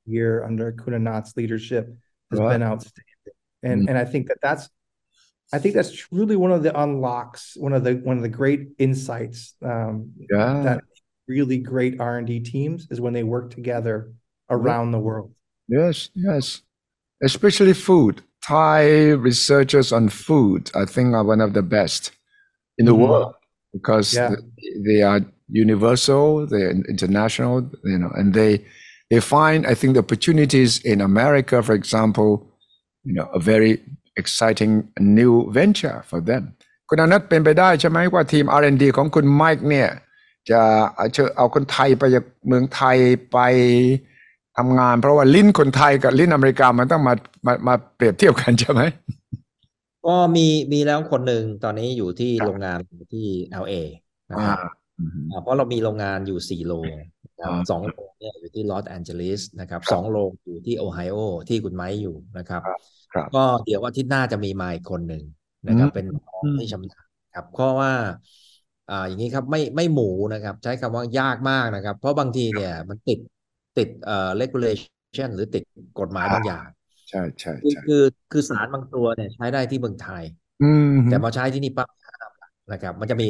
[0.07, 1.95] year under Kunanat's leadership
[2.31, 2.55] has Right.
[2.55, 3.05] been outstanding.
[3.63, 4.69] And and I think that that's
[5.53, 8.69] I think that's truly one of the unlocks, one of the one of the great
[8.79, 10.63] insights um, Yeah.
[10.65, 10.81] that
[11.29, 14.13] really great R and D teams is when they work together
[14.49, 15.35] around the world.
[15.69, 16.63] Yes, yes.
[17.23, 18.23] Especially food.
[18.50, 18.82] Thai
[19.30, 22.02] researchers on food, I think, are one of the best
[22.80, 23.02] in the Mhm.
[23.04, 23.34] world
[23.76, 24.30] because Yeah.
[24.30, 24.44] th-
[24.88, 25.20] they are
[25.66, 27.56] universal, they're international,
[27.94, 28.52] you know, and they
[29.12, 32.30] they find, I think, the opportunities in America, for example,
[33.08, 33.74] you know, a very
[34.22, 34.72] exciting
[35.18, 36.44] new venture for them.
[36.90, 39.90] คุณอนัทเป็นไปได้ใช่ไหมว่าทีม R&D ของคุณไมค์เนี่ย
[40.50, 40.62] จะ
[40.96, 42.98] เอาเชิญเอาคนไทยไปจากเมืองไทย
[43.32, 43.38] ไป
[44.59, 47.15] ทำงาน เพราะว่าลิ้นคนไทยกับลิ้นอเมริกามันต้องมา
[47.47, 48.81] มามาเปรียบเทียบกันใช่ไหม
[50.03, 50.41] ก็มี
[50.73, 52.79] มีแล้วคนหนึ่งตอนนี้อยู่ที่ครับโรงงาน
[53.13, 53.73] ที่ LA
[54.33, 54.59] นะอ่าครับ
[54.99, 56.93] อืมอ่าเพราะเรามีโรงงานอยู่สี่โรง
[57.25, 61.17] นะครับอ่าสองโรงเนี่ยอยู่ที่ลอสแอนเจลิสนะครับสองโรงอยู่ที่โอไฮโอ
[61.49, 62.63] ที่คุณไมค์อยู่นะครับ
[63.15, 65.23] ครับก็เดี๋ยวอาทิตย์หน้าจะมีมาอีกคนหนึ่ง
[65.69, 67.93] นะครับอืมเป็นน้องอืมที่ชำนาญครับเพราะว่า
[68.91, 73.19] อ่าอย่างนี้ครับไม่ไม่หมูนะครับ ใช้คำว่ายากมากนะครับ เพราะบางทีเนี่ยมันติด
[73.79, 75.63] ติดเอ่อ regulation หรือติด
[76.01, 76.67] กฎหมายบางอย่าง
[77.09, 80.25] ใช่ใช่คือใช่คือคือสารบางตัวเนี่ยใช้ได้ที่เมืองไทย
[80.61, 80.65] อื
[80.97, 83.29] มแต่มาใช้ที่นี่ปั๊บห้ามละนะครับ มันจะมี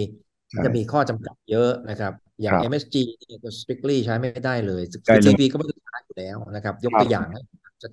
[0.50, 3.00] ใช่จะมีข้อจำกัดเยอะนะครับ อย่างครับ MSG
[3.30, 7.40] นี่ก็ strictly ใช้ไม่ได้เลยใช่เลย TP ก็ไม่ได้ใช้อยู่แล้วนะครับ ยกครับตัวอย่างให้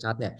[0.05, 0.31] ชัดๆเนี่ย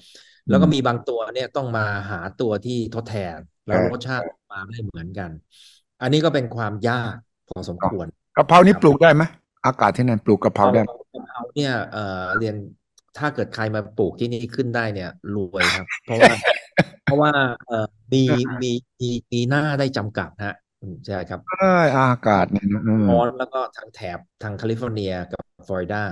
[0.50, 5.32] แล้วก็อืมมีบางตัวเนี่ยต้องมาหาตัวที่ทดแทน แล้วใช่รสชาติมาไม่เหมือนกัน
[6.02, 7.16] อันนี้ก็เป็นความยาก
[7.48, 9.24] พอสมควรกะเพรานี่ปลูกได้ไหม
[9.66, 12.56] อากาศที่นั่นปลูกกะเพราได้ไห มกะเพราเนี่ยเอ่อเรียน
[13.18, 16.32] ถ้าเกิดใครมาปลูกที่นี่ขึ้นได้เนี่ยรวยครับ เพราะว่า
[17.04, 17.32] เพราะว่า
[17.68, 18.24] เอ่อมี
[18.62, 26.04] มีมีมีหน้าได้จำกัดฮะอืมใช่ครับใช่อากาศเนี่ยนะอืมร้อนแล้วก็ทางแถบทางแคลิฟอร์เนียกับฟลอริดา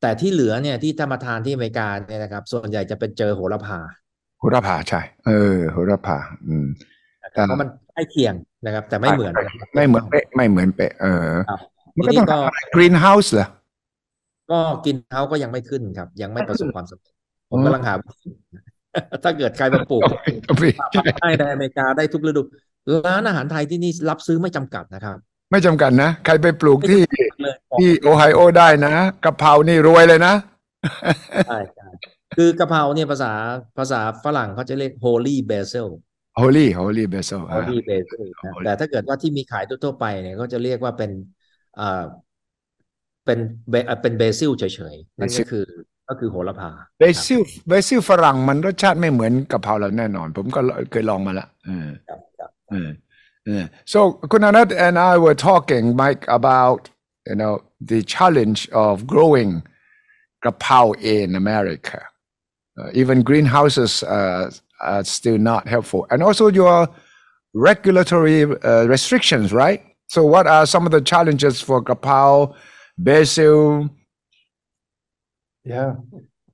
[0.00, 3.78] แต่ที่เหลือเนี่ยที่ถ้ามาทานที่อเมริกาเนี่ยนะครับ ส่วนใหญ่จะเป็นเจอโหระพา
[4.38, 6.66] โหระพาใช่ เออโหระพา อืม
[7.24, 9.34] นะครับเพราะมันใกล้เคียงนะครับ แต่ไม่เหมือน
[9.74, 11.60] ไม่เหมือนเป๊ะ ไม่เหมือนเป๊ะ เออ ครับ
[11.96, 13.48] มันก็ต้องทีนี้ก็ทำอะไรกรีนเฮาส์เหรอ
[14.50, 17.14] ก็กินเฮาก็ยังไม่ขึ้นครับ ยังไม่ประสบความสำเร็จ
[17.50, 18.30] ผมอืมกำลังหาวิธี
[19.24, 20.02] ถ้าเกิดใครมาปลูก
[21.20, 22.42] ได้ในอเมริกาได้ทุกฤดู
[23.06, 25.16] ร้านอาหารไทยที่นี่รับซื้อไม่จำกัดนะครับ
[25.50, 27.00] ไม่จำกัดนะ ใครไปปลูกที่
[27.42, 30.34] เลยที่โอไฮโอได้นะกะเพรานี่รวยเลยนะ
[31.46, 31.88] ใช่ใช่
[32.36, 33.32] คือกะเพราเนี่ยภาษา
[33.78, 35.88] ภาษาฝรั่งเขาจะเรียก holy basil
[36.40, 41.10] holy holy basil อ่า holy basil นะ Holy แต่ถ้าเกิดว่าที่มีขายทั่วๆไปเนี่ยก็จะเรียกว่าเป็น
[41.80, 42.02] อ่า
[43.24, 43.38] เป็น
[43.70, 45.64] ba เอ่อเป็น basil เฉยๆนั่นก็ Basil คือ
[46.08, 52.90] ก็คือโหระพา basil basil ฝรั่งมันรสชาติไม่เหมือนกะเพราเราแน่นอน ผมก็เคยลองมาละเออครับครับเออ
[53.46, 53.98] เออ so
[54.30, 56.80] คุณอนัท and I were talking Mike about
[57.28, 57.54] you know
[57.90, 59.52] the challenge of growing
[60.44, 60.80] กะเพรา
[61.14, 62.00] in America
[62.78, 64.42] uh, even greenhouses uh,
[64.92, 66.76] are still not helpful and also your
[67.70, 69.80] regulatory uh, restrictions right
[70.14, 71.90] so what are some of the challenges for ก
[73.00, 73.88] Basil.
[75.64, 75.94] Yeah,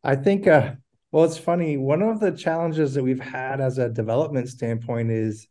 [0.04, 0.46] I think.
[0.46, 0.74] Uh,
[1.10, 1.76] well, it's funny.
[1.76, 5.48] One of the challenges that we've had as a development standpoint is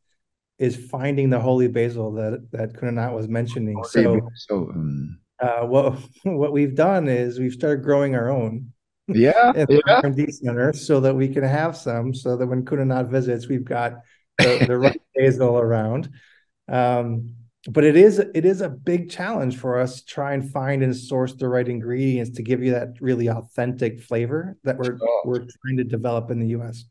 [0.58, 3.84] is finding the holy basil that that Kunanat was mentioning.
[3.84, 8.72] So, so um, uh, what what we've done is we've started growing our own.
[9.08, 10.30] Yeah, at the yeah.
[10.32, 13.96] Center, so that we can have some, so that when Kunanat visits, we've got
[14.38, 16.10] the, the right basil around.
[16.70, 17.36] Um,
[17.70, 20.96] but it is it is a big challenge for us to try and find and
[20.96, 25.22] source the right ingredients to give you that really authentic flavor that we're Sure.
[25.26, 26.86] we're trying to develop in the US.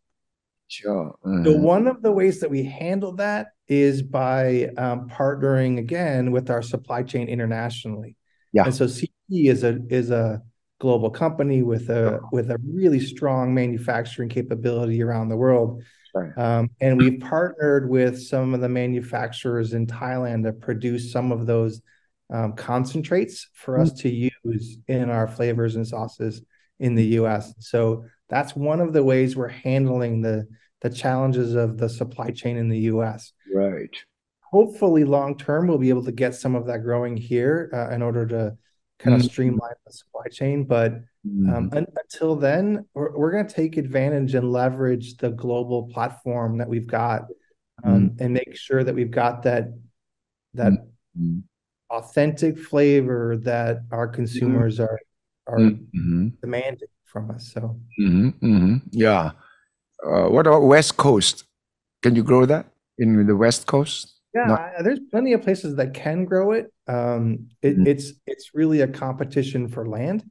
[0.69, 1.61] sure So Mhm.
[1.61, 6.63] one of the ways that we handle that is by um, partnering again with our
[6.63, 8.17] supply chain internationally.
[8.53, 8.65] Yeah.
[8.65, 10.43] And so CP is a is a
[10.81, 15.83] global company with a with a really strong manufacturing capability around the world.
[16.15, 16.37] Right.
[16.39, 21.47] Um, and we've partnered with some of the manufacturers in Thailand to produce some of
[21.47, 21.83] those
[22.31, 26.43] um, concentrates for us to use in our flavors and sauces
[26.79, 27.53] in the US.
[27.59, 30.47] So that's one of the ways we're handling the
[30.81, 33.33] the challenges of the supply chain in the US.
[33.53, 33.91] right
[34.53, 38.03] Hopefully, long term, we'll be able to get some of that growing here uh, in
[38.03, 38.57] order to
[39.01, 39.31] kind of Mhm.
[39.31, 40.65] streamline the supply chain.
[40.65, 41.77] But um, Mhm.
[41.77, 46.69] un- until then, we're, we're going to take advantage and leverage the global platform that
[46.69, 47.23] we've got
[47.83, 49.69] um, and make sure that we've got that
[50.55, 50.73] that
[51.19, 51.43] Mhm.
[51.91, 54.99] authentic flavor that our consumers are
[55.47, 56.33] are Mhm.
[56.41, 57.53] demanding from us.
[57.53, 58.35] So Mhm.
[58.41, 58.83] Mhm.
[58.91, 59.33] yeah
[60.05, 61.45] uh, what about west coast
[62.03, 62.67] can you grow that
[62.99, 64.55] in the west coast yeah, No.
[64.55, 66.73] I- there's plenty of places that can grow it.
[66.89, 70.25] Um, it it's it's really a competition for land.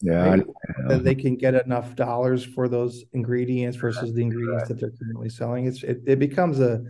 [0.00, 0.36] Yeah?
[0.88, 5.28] That they can get enough dollars for those ingredients versus the ingredients that they're currently
[5.28, 5.66] selling.
[5.66, 6.82] It's it, it becomes a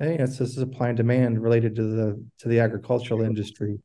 [0.00, 3.80] I think it's a supply and demand related to the to the agricultural industry.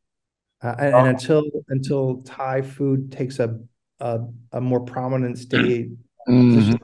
[0.62, 3.60] Uh, and, and until until Thai food takes a
[4.00, 4.22] a,
[4.54, 5.90] a more prominent stage
[6.28, 6.80] Mhm.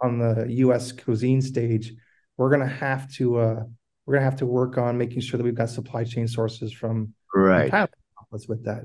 [0.00, 0.92] on the U.S.
[0.92, 1.92] cuisine stage,
[2.38, 3.64] we're gonna have to uh,
[4.06, 7.14] we're gonna have to work on making sure that we've got supply chain sources from
[7.30, 8.84] from right Thailand with that.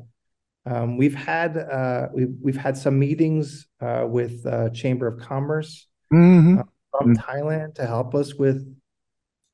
[0.69, 5.87] Um, we've had uh, we've we've had some meetings uh, with uh, Chamber of Commerce
[6.13, 6.63] Mhm.
[6.91, 7.17] from Mm.
[7.25, 8.59] Thailand to help us with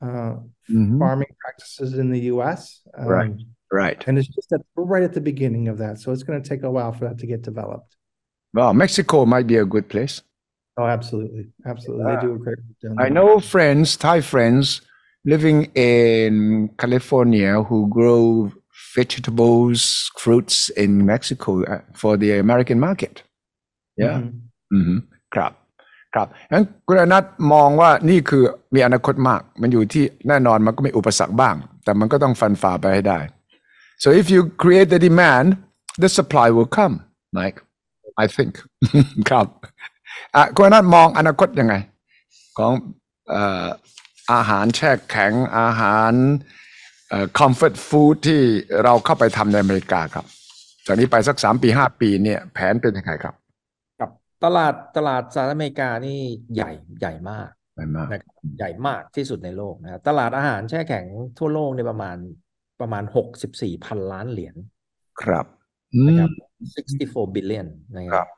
[0.01, 0.35] uh,
[0.69, 0.99] Mhm.
[0.99, 2.61] farming practices in the U.S.
[2.97, 3.33] Um, Right.
[3.71, 6.41] right And it's just that we're right at the beginning of that, so it's going
[6.41, 7.91] to take a while for that to get developed.
[8.53, 10.15] well mexico might be a good place
[10.77, 14.81] Oh, absolutely, absolutely, they do a great down I know friends, Thai friends,
[15.33, 18.51] living in California who grow
[18.97, 19.81] vegetables,
[20.21, 23.15] fruits in Mexico uh, for the American market.
[24.03, 24.17] Yeah.
[24.19, 24.31] Mhm.
[24.71, 24.91] อืม
[25.35, 25.51] ครับ
[26.13, 28.43] ครับงั้นคุณอนัทมองว่านี่คือ
[28.75, 33.19] มีอนาคตมาก มันอยู่ที่แน่นอนมันก็มีอุปสรรคบ้าง แต่มันก็ต้องฟันฝ่าไปให้ได้
[34.03, 35.47] so if you create the demand
[36.03, 36.95] the supply will come
[37.37, 37.59] Mike
[38.23, 38.53] I think
[39.29, 39.47] ครับ
[40.35, 41.75] อะคุณอนัทมองอนาคตยังไง
[42.57, 42.71] ของ
[43.29, 43.65] เอ่อ
[44.33, 46.13] อาหารแช่แข็งอาหาร
[47.13, 48.41] เอ่อ comfort food ที่
[48.83, 50.25] เราเข้าไปทำในอเมริกาครับ
[50.87, 53.35] จากนี้ไปสักสามปีห้าปีเนี่ยแผนเป็นยังไงครับ
[53.99, 54.09] กับ
[54.43, 56.19] ตลาดตลาดสหรัฐอเมริกานี่
[56.55, 61.05] ใหญ่ใหญ่มากไม่มากนะครับใหญ่มากที่สุดในโลกนะครับตลาดอาหารแช่แข็ง
[61.37, 62.17] ทั่วโลกในยประมาณ
[62.81, 63.03] ประมาณ
[63.43, 64.55] 64พันล้านเหรียญ
[65.21, 65.45] ครับ
[65.93, 66.31] อืมนะครับ
[66.83, 68.29] 64 billion นะคครัรับบ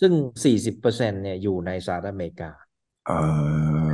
[0.00, 0.12] ซึ่ง
[0.52, 2.50] 40%เนี่ยอยู่ในสหรัฐอเมริกา
[3.06, 3.93] เออนะ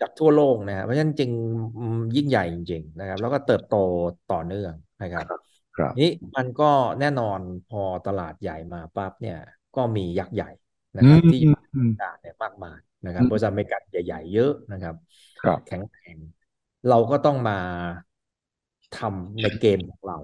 [0.00, 1.30] จากทั่วโลกนะครับเพราะฉะนั้นจริง
[1.78, 3.76] อืมยิ่งใหญ่จริง ๆ นะครับ แล้วก็เติบโต
[4.32, 4.72] ต่อเนื่อง
[5.02, 5.24] นะครับ
[5.76, 6.70] ครับนี้มันก็
[7.00, 7.40] แน่นอน
[7.70, 9.38] พอตลาดใหญ่มาปั๊บเนี่ย
[9.76, 10.50] ก็มียักษ์ใหญ่
[10.96, 14.94] นะครับ ที่อยู่ในอเมริกาเนี่ยมากมายนะครับอืมบริษัทอเมริกันใหญ่ ๆ เยอะนะครับ
[15.42, 16.18] ครับแข็งแกร่ง
[16.88, 17.58] เราก็ต้องมา
[18.98, 20.18] ทำในเกมของเรา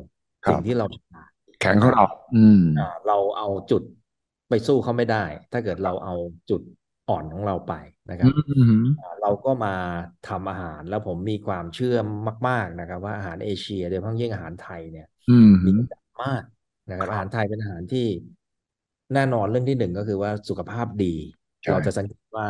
[0.45, 2.05] ครับสิ่งที่เราถนัดแข็งของเรา
[2.37, 3.83] อืมอ่าเราเอาจุด
[4.49, 6.15] ไปสู้เขาไม่ได้ ถ้าเกิดเราเอา
[6.51, 6.61] จุด
[7.11, 7.73] อ่อนของเราไป
[8.11, 9.69] นะครับอืมอ่าเราก็มา
[10.25, 11.95] ทำอาหารแล้วผมมีความเชื่อ
[12.49, 16.43] มาก ๆนะครับ ว่าอาหารเอเชียโดยเฉพาะยิ่งอาหารไทยเนี่ยอืมมีประโยชน์มาก
[16.89, 18.01] นะครับ อาหารไทยเป็นอาหารที่
[19.15, 21.07] แน่นอนเรื่องที่หนึ่งก็คือว่าสุขภาพดี
[21.63, 22.47] ใช่เราจะสังเกตว่า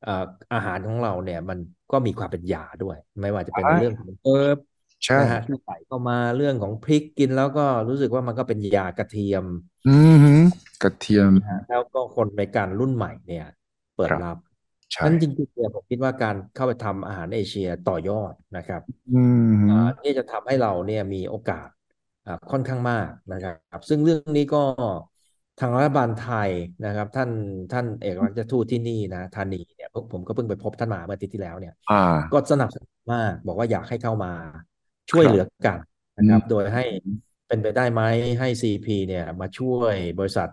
[0.00, 1.58] เอ่ออาหารของเราเนี่ย มัน
[1.90, 4.58] ก็มีความเป็นยาด้วย ไม่ว่าจะเป็นในเรื่องของเอิร์บ
[5.04, 9.44] ใช่นะฮะที่ใส่เข้ามาเรื่องของพริกกินแล้วก็รู้สึกว่ามันก็เป็นยากระเทียม
[9.86, 9.94] อื
[10.36, 10.38] ม
[10.82, 13.46] กระเทียมนะฮะแล้วก็คนในการรุ่นใหม่เนี่ย
[14.00, 14.38] เปิดครับรับ
[14.92, 18.82] ใช่นั้นจริงๆเนี่ยผมคิดว่าการเข้าไปทำอาหารเอเชียต่อยอดนะครับ
[19.12, 21.68] อืมอ่าที่จะทำให้เราเนี่ยมีโอกาส
[22.26, 24.62] อ่าค่อนข้างมากนะครับ ซึ่งเรื่องนี้ก็
[25.60, 26.50] ทางรัฐบาลไทย
[26.86, 27.30] นะครับ ท่าน
[27.72, 34.32] ท่านเอกอัครราชทูตที่นี่นะธานีเนี่ยผมผมก็เพิ่งไปพบท่านมาเมื่ออาทิตย์ที่แล้วเนี่ยอ่าก็สนับสนุนมากบอกว่าอยากให้เข้ามา
[35.10, 35.78] ช่วยครับเหลือกัน
[36.16, 36.84] นะครับอืมโดยให้
[37.48, 38.02] เป็นไปได้ไหม
[38.40, 40.48] ให้ CP เนี่ยมาช่วยบริษัท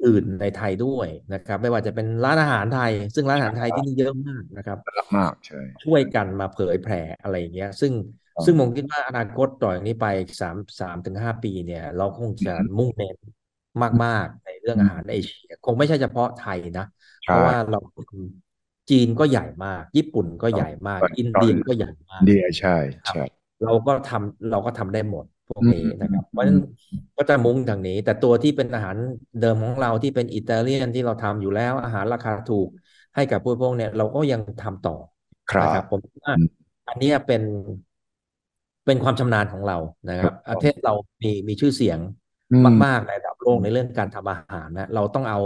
[0.00, 7.92] อืมอ่าอื่นในไทยด้วยนะครับ ไม่ว่าจะเป็นร้านอาหารไทย ซึ่งร้านอาหารไทยที่นี่เยอะมากนะครับรักมากใช่ช่วยกันมาเผยแผ่อะไรอย่างเงี้ย ซึ่ง
[8.34, 10.04] ครับซึ่งผมคิดว่าอนาคตต่อจากนี้ไป
[10.40, 13.16] สามสามถึงห้าปีเนี่ย เราคงจะมุ่งเน้น
[14.04, 16.82] มาก ๆ ในเรื่องอาหารเอเชีย คงไม่ใช่เฉพาะไทยนะ
[17.24, 17.78] เพใช่ราะว่าเรา
[18.90, 22.76] จีนก็ใหญ่มาก ญี่ปุ่นก็ใหญ่มากครับอินเดียก็ใหญ่มากเดียใช่
[23.10, 23.22] ใช่
[23.62, 26.60] เราก็ทำเราก็ทำได้หมด พวกนี้อืมนะครับอืมเพราะฉะนั้น
[27.16, 28.96] ก็จะมุ่งทางนี้ แต่ตัวที่เป็นอาหาร
[29.38, 32.68] เดิมของเราที่เป็นอิตาเลียนที่เราทำอยู่แล้ว อาหารราคาถูก
[33.14, 34.92] ให้กับผู้บริโภคเนี่ยเราก็ยังทำต่อ
[35.52, 37.42] ครันะครับบผมว่าอืมอันเนี้ยเป็น
[38.84, 39.76] เป็นความชำนาญของเรา
[40.08, 40.92] นะครับครับประเทศเรา
[41.22, 42.00] มีมีชื่อเสียง
[42.50, 45.38] อืมมากๆในระดับโลกในเรื่องการทำอาหารนะเราต้องเอา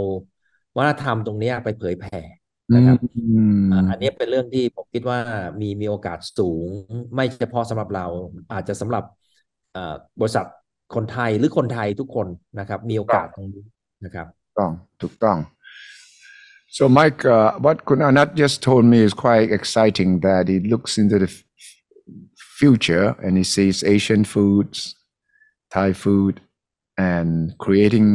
[0.77, 2.17] วัฒนธรรมตรงเนี้ยไปเผยแผ่
[2.69, 2.97] อืนะครับ
[3.55, 5.19] มอ่าอันนี้เป็นเรื่องที่ผมคิดว่า
[5.61, 6.69] มีมีโอกาสสูง
[7.15, 8.05] ไม่เฉพาะสำหรับเรา
[8.51, 9.30] อาจจะสำหรับเอ่อ
[10.20, 10.46] บริษัท
[10.94, 12.26] คนไทยหรือคนไทยทุกคน
[12.58, 13.64] นะครับ มีโอกาสตรงนี้
[14.04, 14.26] นะครับ
[14.58, 14.70] ต้อง
[15.02, 15.38] ถูกต้อง
[16.76, 20.92] so Mike uh, what Kun Anat just told me is quite exciting that he looks
[21.02, 21.44] into the f-
[22.60, 24.78] future and he sees Asian foods
[25.74, 26.34] Thai food
[26.98, 28.08] and creating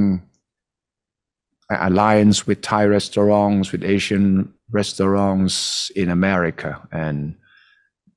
[1.70, 4.26] an alliance with Thai restaurants with Asian
[4.80, 5.56] restaurants
[5.96, 7.36] in America and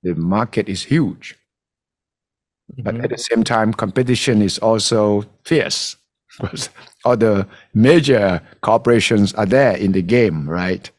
[0.03, 1.37] the market is huge
[2.78, 5.96] but at the same time competition is also fierce.
[6.40, 6.70] Because
[7.06, 10.90] other major corporations are there in the game right?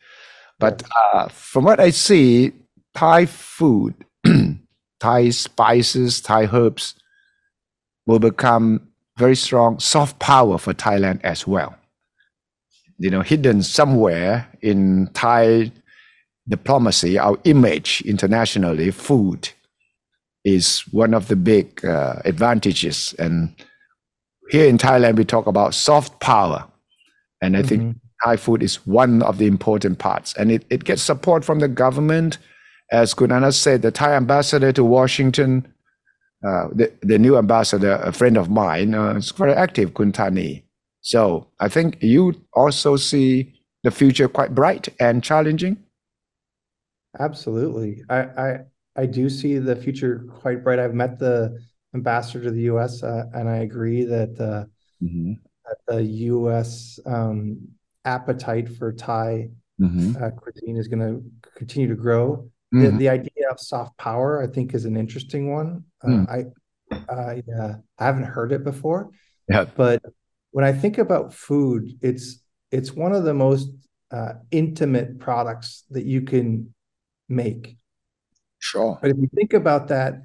[0.58, 0.82] But
[1.14, 2.52] uh, from what i see
[2.94, 3.94] thai food
[5.00, 6.94] thai spices thai herbs
[8.06, 11.74] will become very strong soft power for thailand as well.
[12.98, 15.72] You know hidden somewhere in thai
[16.48, 19.50] diplomacy our image internationally food
[20.44, 23.14] is one of the big uh, advantages.
[23.18, 23.54] And
[24.50, 26.66] here in Thailand, we talk about soft power.
[27.42, 27.94] And I think Mhm.
[28.24, 30.34] Thai food is one of the important parts.
[30.36, 32.38] And it, it gets support from the government.
[32.92, 35.66] As Kunana said, the Thai ambassador to Washington,
[36.46, 40.64] uh, the, the new ambassador, a friend of mine, uh, is very active, Kuntani.
[41.00, 45.78] So I think you also see the future quite bright and challenging.
[47.18, 48.02] Absolutely.
[48.10, 48.58] I, I
[48.96, 50.78] I do see the future quite bright.
[50.78, 51.58] I've met the
[51.94, 54.64] ambassador to the US uh, and I agree that uh,
[55.04, 55.38] Mhm.
[55.66, 57.68] that the US um,
[58.04, 60.20] appetite for Thai Mhm.
[60.20, 61.22] uh, cuisine is going to
[61.56, 62.50] continue to grow.
[62.72, 62.98] The Mhm.
[62.98, 65.84] the idea of soft power, I think, is an interesting one.
[66.02, 66.26] Uh, Mm.
[66.28, 66.44] I
[67.08, 69.10] I uh, I haven't heard it before,
[69.48, 69.64] Yeah.
[69.76, 70.02] but
[70.52, 73.70] when I think about food, it's it's one of the most
[74.12, 76.74] uh, intimate products that you can
[77.28, 77.76] make.
[78.60, 78.98] Sure.
[79.00, 80.20] But if you think about that,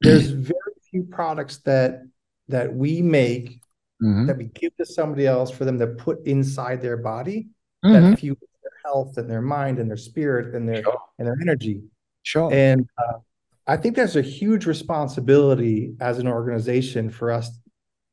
[0.00, 2.02] there's very few products that
[2.48, 3.60] that we make
[4.02, 4.26] Mhm.
[4.26, 7.48] that we give to somebody else for them to put inside their body
[7.84, 7.92] Mhm.
[7.92, 10.98] that fuel their health and their mind and their spirit and their Sure.
[11.18, 11.82] and their energy.
[12.22, 12.52] Sure.
[12.52, 13.18] And uh,
[13.66, 17.48] I think there's a huge responsibility as an organization for us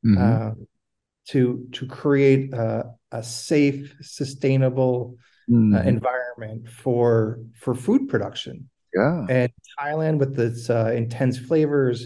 [0.05, 0.18] Mhm.
[0.18, 0.68] um,
[1.26, 5.18] to to create a, a safe, sustainable
[5.49, 5.86] uh, Mhm.
[5.88, 8.70] environment for for food production.
[8.99, 9.16] yeah.
[9.38, 11.97] And Thailand, with its uh, intense flavors,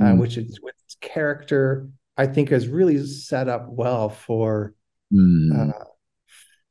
[0.00, 0.18] uh, Mm.
[0.22, 1.62] which is with its character,
[2.22, 2.98] I think is really
[3.30, 4.46] set up well for
[5.18, 5.46] Mm.
[5.58, 5.84] uh,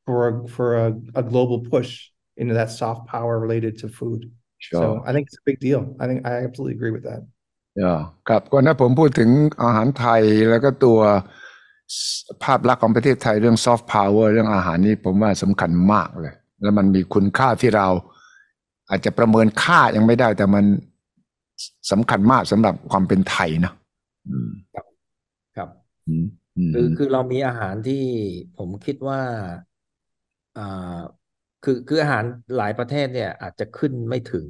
[0.05, 0.87] for a, for a,
[1.21, 1.89] a global push
[2.41, 4.21] into that soft power related to food.
[4.65, 4.81] sure.
[4.81, 5.81] So I think it's a big deal.
[6.01, 7.21] I think I absolutely agree with that.
[7.81, 7.99] yeah.
[8.27, 9.29] ครับก่อนหน้าผมพูดถึง
[9.63, 10.99] อาหารไทยแล้วก็ตัว
[12.43, 17.87] ภาพลักษณ์ของประเทศไทยเรื่อง soft power เรื่องอาหารนี่ผมว่าสำคัญมากเลย แล้วมันมีคุณค่าที่เรา
[18.92, 20.64] อาจจะประเมินค่ายังไม่ได้ แต่มัน
[21.90, 23.72] สำคัญมากสำหรับความเป็นไทยนะ
[24.28, 24.50] อืม
[25.56, 25.68] ครับ
[26.08, 26.26] อืม
[26.56, 28.02] อืมคือคือเรามีอาหารที่
[28.56, 29.20] ผมคิดว่า
[30.56, 31.00] อ่า
[31.64, 32.24] คือคืออาหาร
[32.56, 34.48] หลายประเทศเนี่ย อาจจะขึ้นไม่ถึง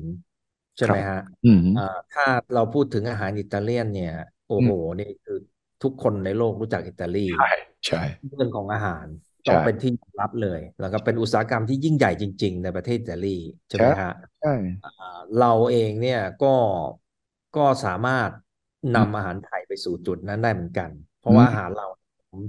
[0.76, 2.24] ใช่ไหมฮะอืมอ่าถ้า
[2.55, 4.12] เราพูดถึงอาหารอิตาเลียนเนี่ย
[4.47, 4.70] โอ้โห
[5.01, 5.38] นี่คือ
[5.82, 7.53] ทุกคนในโลกรู้จักอิตาลีใช่
[7.86, 13.38] ใช่เรื่องของอาหารใช่ ต้องเป็นที่ยอมรับเลย แล้วก็เป็นอุตสาหกรรมที่ยิ่งใหญ่จริง ๆ ในประเทศอิตาลี
[13.68, 16.55] ใช่ไหมฮะใช่อ่าเราเองเนี่ยก็
[17.57, 18.30] ก็สามารถ
[18.97, 20.90] นำอาหารไทยไปสู่จุดนั้นได้เหมือนกัน
[21.20, 21.86] เพราะว่าอาหารเรา
[22.30, 22.40] ผม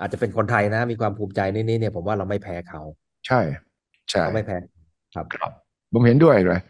[0.00, 2.82] อาจจะเป็นคนไทยนะ มีความภูมิใจนิดๆเนี่ยผมว่าเราไม่แพ้เขา
[3.26, 3.40] ใช่
[4.10, 4.56] ใช่เราไม่แพ้
[5.14, 5.52] ครับครับ
[5.92, 6.60] ผมเห็นด้วยเลย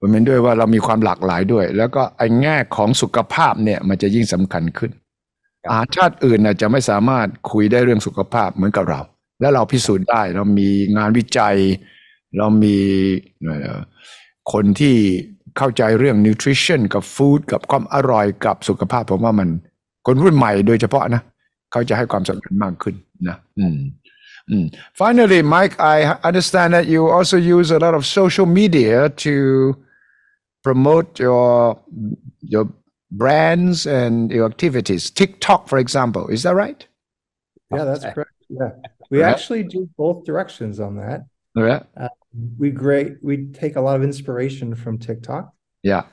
[0.00, 4.90] ผมเห็นด้วยว่าเรามีความหลากหลายด้วย แล้วก็ไอ้แง่ของสุขภาพเนี่ยมันจะยิ่งสำคัญขึ้น
[5.62, 9.00] ครับอาหารชาติอื่นน่ะจะไม่สามารถคุยได้เรื่องสุขภาพเหมือนกับเรา
[9.40, 11.56] และเราพิสูจน์ได้เรามีงานวิจัย
[12.38, 12.78] เรามี
[14.52, 14.96] คนที่
[15.58, 19.48] เข้าใจเรื่อง nutrition กับ food กับความอร่อยกับสุขภาพผมว่ามัน
[20.06, 21.22] คนรุ่นใหม่โดยเฉพาะนะ
[21.72, 22.94] เขาจะให้ความสำคัญมากขึ้น
[23.28, 23.78] นะอืม
[24.50, 24.74] Mm.
[24.94, 29.34] Finally, Mike, I understand that you also use a lot of social media to
[30.62, 31.78] promote your
[32.40, 32.66] your
[33.10, 35.10] brands and your activities.
[35.10, 36.86] TikTok, for example, is that right?
[37.74, 38.32] Yeah, that's correct.
[38.48, 38.70] Yeah.
[39.10, 39.30] We Right.
[39.30, 41.24] actually do both directions on that.
[41.54, 41.82] Yeah,
[42.58, 45.52] We great we take a lot of inspiration from TikTok,
[45.82, 46.04] yeah.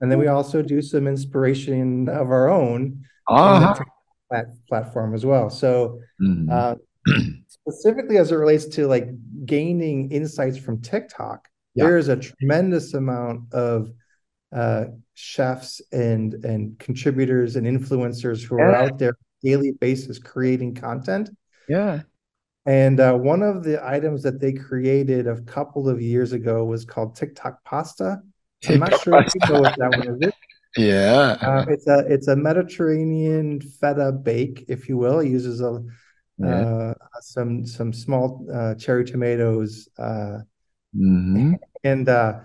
[0.00, 3.74] and then we also do some inspiration of our own Uh-huh.
[4.28, 5.50] Plat- platform as well.
[5.50, 6.48] So Mhm.
[6.50, 6.74] uh,
[7.48, 9.08] specifically as it relates to like
[9.44, 11.84] gaining insights from TikTok, Yeah.
[11.84, 13.90] there's a tremendous amount of
[14.52, 19.14] uh, chefs and and contributors and influencers who are out there on
[19.44, 21.30] a daily basis creating content.
[21.68, 22.00] yeah.
[22.66, 26.84] And uh, one of the items that they created a couple of years ago was
[26.84, 28.20] called TikTok pasta.
[28.68, 30.32] I'm not sure if you know what that one is.
[30.76, 31.36] Yeah.
[31.42, 35.20] Uh, it's a it's a Mediterranean feta bake, if you will.
[35.20, 35.82] It uses a
[36.38, 36.64] Yeah.
[36.64, 40.38] uh, some some small uh, cherry tomatoes, uh,
[40.94, 41.58] Mhm.
[41.82, 42.40] and uh,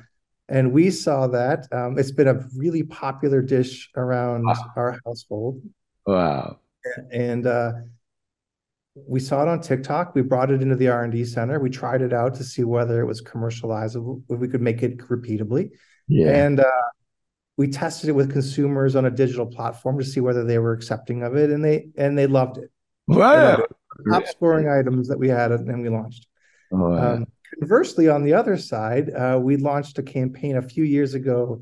[0.49, 1.67] and we saw that.
[1.71, 4.71] Um, it's been a really popular dish around Wow.
[4.75, 5.61] our household,
[6.05, 6.59] Wow.
[7.11, 7.73] and uh,
[8.95, 10.15] we saw it on TikTok.
[10.15, 11.59] We brought it into the R and D center.
[11.59, 14.97] We tried it out to see whether it was commercializable, if we could make it
[14.99, 15.71] repeatably,
[16.07, 16.29] Yeah.
[16.45, 16.71] and uh,
[17.57, 21.23] we tested it with consumers on a digital platform to see whether they were accepting
[21.23, 22.71] of it, and they and they loved it.
[23.07, 23.65] Wow.
[24.11, 26.27] Top scoring items that we had, and we launched.
[26.71, 27.13] Wow.
[27.15, 27.25] Um,
[27.59, 31.61] conversely, on the other side, uh, we launched a campaign a few years ago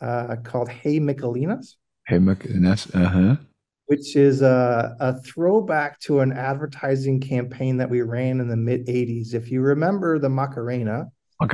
[0.00, 1.74] uh, called "Hey Michelinas,"
[2.06, 3.36] Hey, Mac- uh-huh.
[3.86, 8.86] Which is a, a throwback to an advertising campaign that we ran in the mid
[8.86, 9.34] '80s.
[9.34, 11.06] If you remember the Macarena,
[11.40, 11.46] uh,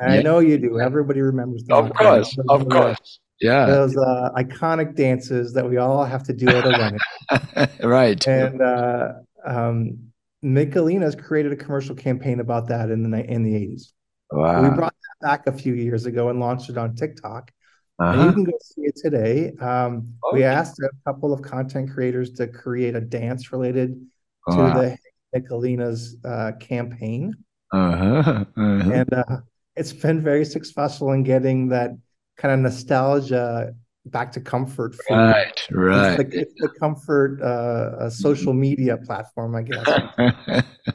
[0.00, 0.22] I Yeah.
[0.22, 0.80] know you do.
[0.80, 2.16] Everybody remembers the Of Macarena.
[2.22, 2.36] course.
[2.36, 3.20] Those, Of course.
[3.40, 3.66] Yeah.
[3.66, 6.70] Those uh, iconic dances that we all have to do at a
[7.58, 7.68] wedding.
[7.90, 8.26] right.
[8.28, 9.12] and uh,
[9.44, 9.98] um,
[10.44, 13.92] Michelinas created a commercial campaign about that in the in the 80s.
[14.30, 14.62] Wow.
[14.62, 17.50] We brought that back a few years ago and launched it on TikTok.
[17.98, 18.32] And you Uh-huh.
[18.32, 19.52] can go see it today.
[19.60, 23.94] Um, we asked a couple of content creators to create a dance related
[24.50, 24.74] to Wow.
[24.74, 24.98] the
[25.32, 27.34] Nicolina's uh, campaign.
[27.72, 28.44] Uh-huh.
[28.56, 28.90] Uh-huh.
[28.92, 29.38] And uh,
[29.76, 31.90] it's been very successful in getting that
[32.36, 33.74] kind of nostalgia
[34.06, 35.16] back to comfort food.
[35.16, 35.46] Right.
[35.68, 36.16] It's Right.
[36.16, 39.86] the, it's the comfort uh, a social media platform, I guess.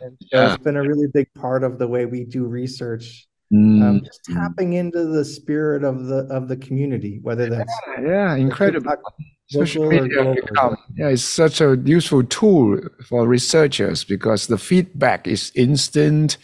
[0.02, 0.54] And Yeah.
[0.54, 3.83] it's been a really big part of the way we do research, Mm.
[3.83, 8.91] um, just tapping into the spirit of the of the community, whether that's yeah, incredible.
[8.91, 9.15] TikTok,
[9.51, 10.35] Social local or media global.
[10.35, 16.39] become, yeah, it's such a useful tool for researchers because the feedback is instant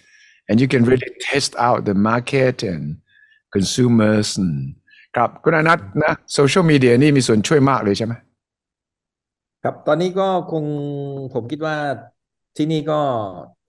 [0.51, 2.99] and you can really test out the market and
[3.53, 4.75] consumers and
[5.17, 8.13] ครับคุณอนัทนะโซเชียลมีเดียนี่มีส่วนช่วยมากเลยใช่ไหม
[9.63, 10.65] ครับตอนนี้ก็คง
[11.35, 11.77] ผมคิดว่า
[12.57, 13.01] ที่นี่ก็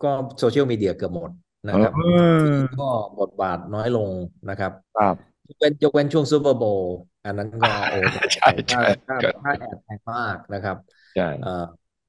[0.04, 1.32] ก็โซเชียลมีเดียเกือบหมด
[1.67, 2.01] นะครับเอ
[2.37, 2.91] อที่นี่ก็
[3.21, 4.11] บทบาทน้อยลง
[4.51, 5.17] นะครับครับ
[5.49, 7.99] ยกเว้นยกเว้นช่วง Super Bowl อันนั้นก็โอ้
[8.35, 10.77] ใช่ใช่ค่าใช่ค่าค่า ad แพงมากนะครับ
[11.17, 11.65] ใช่เอ่อ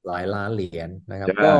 [0.06, 1.54] หลายล้านเหรียญนะครับใช่ก็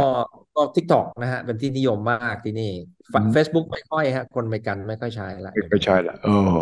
[0.56, 2.72] ก็ TikTok นะฮะเป็นที่นิยมมากที่นี่
[3.14, 6.56] อืมเฟซบุ๊กไม่ค่อยฮะคนอเมริกันไม่ค่อยใช้ละไม่ใช่ละโอ้โห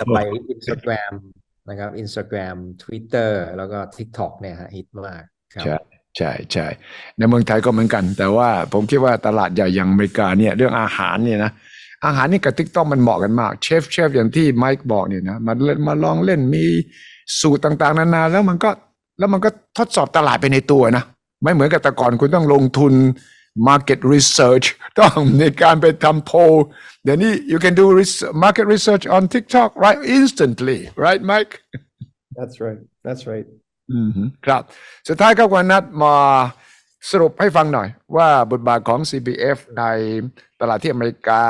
[0.00, 0.18] จะไป
[0.54, 1.12] Instagram
[1.68, 5.22] นะครับ Instagram Twitter แล้วก็ TikTok เนี่ยฮะฮิตมาก
[5.54, 5.82] ครับ
[6.16, 6.66] ใช่ใช่
[7.18, 11.52] ในเมืองไทยก็เหมือนกัน แต่ว่าผมคิดว่าตลาดใหญ่อย่างอเมริกาเนี่ยเรื่องอาหารเนี่ยนะ
[12.06, 16.64] อาหารนี่กับ TikTok มันเหมาะกันมากเชฟเชฟอย่างที่ไมค์บอกเนี่ยนะมาเล่นมาลองเล่นมี
[17.40, 18.70] สูตรต่างๆ นานาแล้วมันก็
[19.18, 21.04] แล้วมันก็ทดสอบตลาดไปในตัวนะ
[21.42, 22.94] ไม่เหมือนกับแต่ก่อนคุณต้องลงทุน
[23.68, 24.66] market research
[25.00, 26.38] ต้องในการไปทำโพล
[27.04, 27.86] เดี๋ยวนี้ you can do
[28.44, 31.52] market research on TikTok right instantly right Mike
[32.36, 32.78] That's right.
[33.04, 33.46] That's right.
[33.92, 34.10] อืม
[34.46, 34.62] ครับ
[35.08, 36.14] สุดท้ายครับวันนัดมา
[37.10, 39.84] สรุปให้ฟังหน่อย ว่าบทบาทของ CPF ใน
[40.60, 41.42] ตลาดที่อเมริกา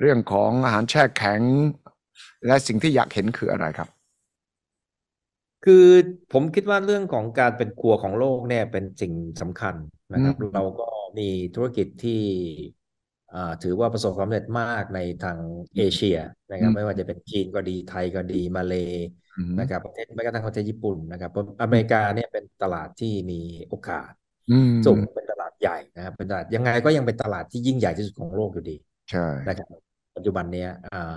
[0.00, 1.40] เรื่องของอาหารแช่แข็ง
[2.46, 3.88] และสิ่งที่อยากเห็นคืออะไรครับ
[5.64, 5.86] คือ
[6.32, 9.74] ผมคิดว่าเรื่องของการเป็นครัวของโลกเนี่ยเป็นสิ่งสำคัญ
[10.12, 10.86] นะครับอืมเราก็
[11.18, 12.22] มีธุรกิจที่
[12.83, 12.83] อ่า
[13.62, 15.38] ถือว่าประสบความสำเร็จมากในทาง
[15.76, 16.18] เอเชีย
[16.50, 18.74] นะครับ ไม่ว่าจะเป็นจีนก็ดีไทยก็ดีมาเล
[19.38, 24.10] อืมนะครับประเทศแม้กระทั่งประเทศญี่ปุ่นนะครับเพราะอเมริกาเนี่ยเป็นตลาดที่มีโอกาส
[24.50, 28.76] อืมสูงเป็นตลาดใหญ่นะครับเป็นตลาดยังไงก็ยังเป็นตลาดที่ยิ่งใหญ่ที่สุดของโลกอยู่ดี
[29.10, 29.68] ใช่นะครับ
[30.16, 31.16] ปัจจุบันเนี้ยอ่า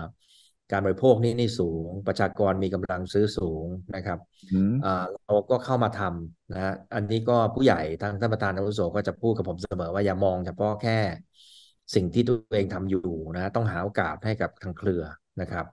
[0.71, 3.65] การบริโภคนี่นี่สูง ประชากรมีกำลังซื้อสูง
[3.95, 4.19] นะครับ
[4.53, 10.99] อืมอ่าเราก็เข้ามาทำนะฮะอันนี้ก็ผู้ใหญ่ทางท่านประธานอาวุโสก็จะพูดกับผมเสมอว่าอย่ามองเฉพาะแค่
[11.95, 12.99] สิ่งที่ตัวเองทำอยู่
[13.35, 15.01] นะต้องหาโอกาสให้กับทางเครือ
[15.41, 15.65] นะครับ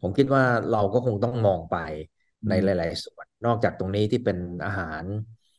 [0.00, 1.76] ผมคิดว่าเราก็คงต้องมองไป
[2.48, 5.04] ในหลาย ๆ ส่วน นอกจากตรงนี้ที่เป็นอาหาร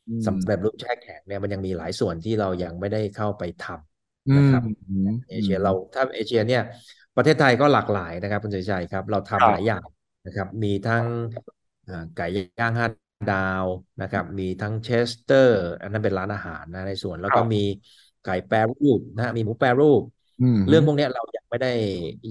[0.08, 6.62] อืมสำเร็จรูปแช่แข็งเนี่ยมันยังมีหลายส่วนที่เรายังไม่ได้เข้าไปทำอืนะมครับอืมเอเชียเราถ้าเอเชียเนี่ย
[7.16, 9.84] ประเทศไทยก็หลากหลายนะครับคุณสุทธิชัยครับ เราทำครัทำบหลายอย่าง
[10.26, 11.06] นะครับ มีทั้ง
[11.88, 12.26] อ่าไก่
[12.60, 12.88] ย่างห้า
[13.28, 13.36] ดา
[13.66, 13.68] ว
[14.02, 17.58] นะครับ มีทั้งเชสเตอร์ อันนั้นเป็นร้านอาหารนะในส่วนครับแล้วก็มี
[18.24, 20.02] ไก่แปรรูปนะฮะมีหมูแปรรูป
[20.40, 21.68] อืมเรื่องพวกเนี้ยเรายังไม่ได้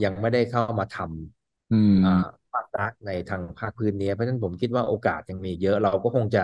[0.02, 2.08] ยังไม่ได้เข้ามาทำอืมอ่า
[2.52, 6.40] ภาครัฐในทางภาคพื้นนี้เพราะฉะนั้นผมคิดว่าโอกาสยังมีเยอะเราก็คงจะ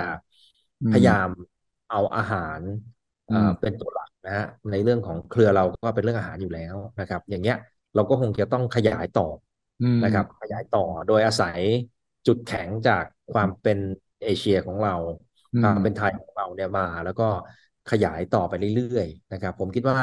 [0.82, 1.28] อืมพยายาม
[1.90, 2.60] เอาอาหาร
[3.30, 7.56] อือ่ามเป็นตัวหลักนะฮะในเรื่องของเครือเราก็เป็นเรื่องอาหารอยู่แล้วนะครับ อย่างเงี้ย
[7.94, 9.24] เราก็คงจะต้องขยายต่อ
[9.80, 11.60] อืมนะครับ ขยายต่อโดยอาศัย
[12.26, 13.78] จุดแข็งจากความเป็น
[14.22, 14.94] เอเชียของเรา
[15.52, 17.24] อืความมเป็นไทยของเราเนี่ยมา แล้วก็
[17.92, 19.98] ขยายต่อไปเรื่อยๆนะครับ ผมคิดว่า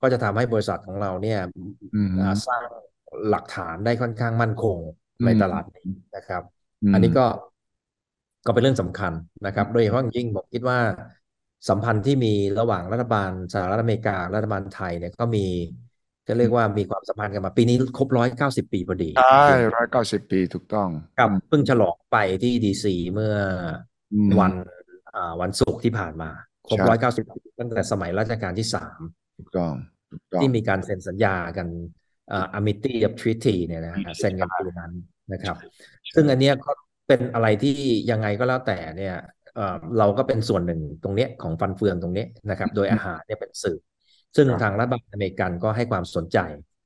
[0.00, 1.40] ก็จะทำให้บริษัทของเราเนี่ย
[1.94, 2.62] อืมอ่าสร้าง
[3.30, 4.78] หลักฐานได้ค่อนข้างมั่นคง
[5.24, 6.42] ในอืมตลาดนี้นะครับ
[6.82, 7.26] อืมอันนี้ก็
[8.46, 9.12] ก็เป็นเรื่องสำคัญ
[9.46, 10.78] นะครับ โดยเฉพาะอย่างยิ่งผมคิดว่า
[11.68, 15.46] สัมพันธ์ที่มีระหว่างรัฐบาลสหรัฐอเมริการัฐบาลไทยเนี่ยก็มี
[16.26, 20.88] ก็เรียกว่ามีความสัมพันธ์กันมา ปีนี้ครบร้อยเก้าสิบปีพอดีใช่ร้อยเก้าสิบปีถูกต้อง
[21.18, 23.34] ครับเพิ่งฉลองไปที่ดีซีเมื่อ
[24.12, 24.52] อืมวัน
[25.14, 26.30] อ่าวันศุกร์ที่ผ่านมา
[26.70, 29.00] ครบใช่ร้อยเก้าสิบปีตั้งแต่สมัยรัชกาลที่สาม
[29.36, 29.74] ถูกต้อง
[30.10, 31.68] ถูกต้องที่มีการเซ็นสัญญากัน
[32.32, 34.92] อ่า Amity of Treaty เนี่ยนะฮะเซ็นกันปีนั้น
[35.32, 35.56] นะครับ
[36.14, 36.70] ซึ่งอันเนี้ยก็
[37.08, 37.76] เป็นอะไรที่
[38.10, 39.16] ยังไงก็แล้วแต่เนี่ย
[39.54, 43.78] เอ่อเราก็เป็นส่วนหนึ่งตรงเนี้ยของฟันเฟืองตรงเนี้ยนะครับ โดยอาหารเนี่ยเป็นสื่อ
[44.36, 46.38] ซึ่งครับทางรัฐบาลอเมริกันก็ให้ความสนใจ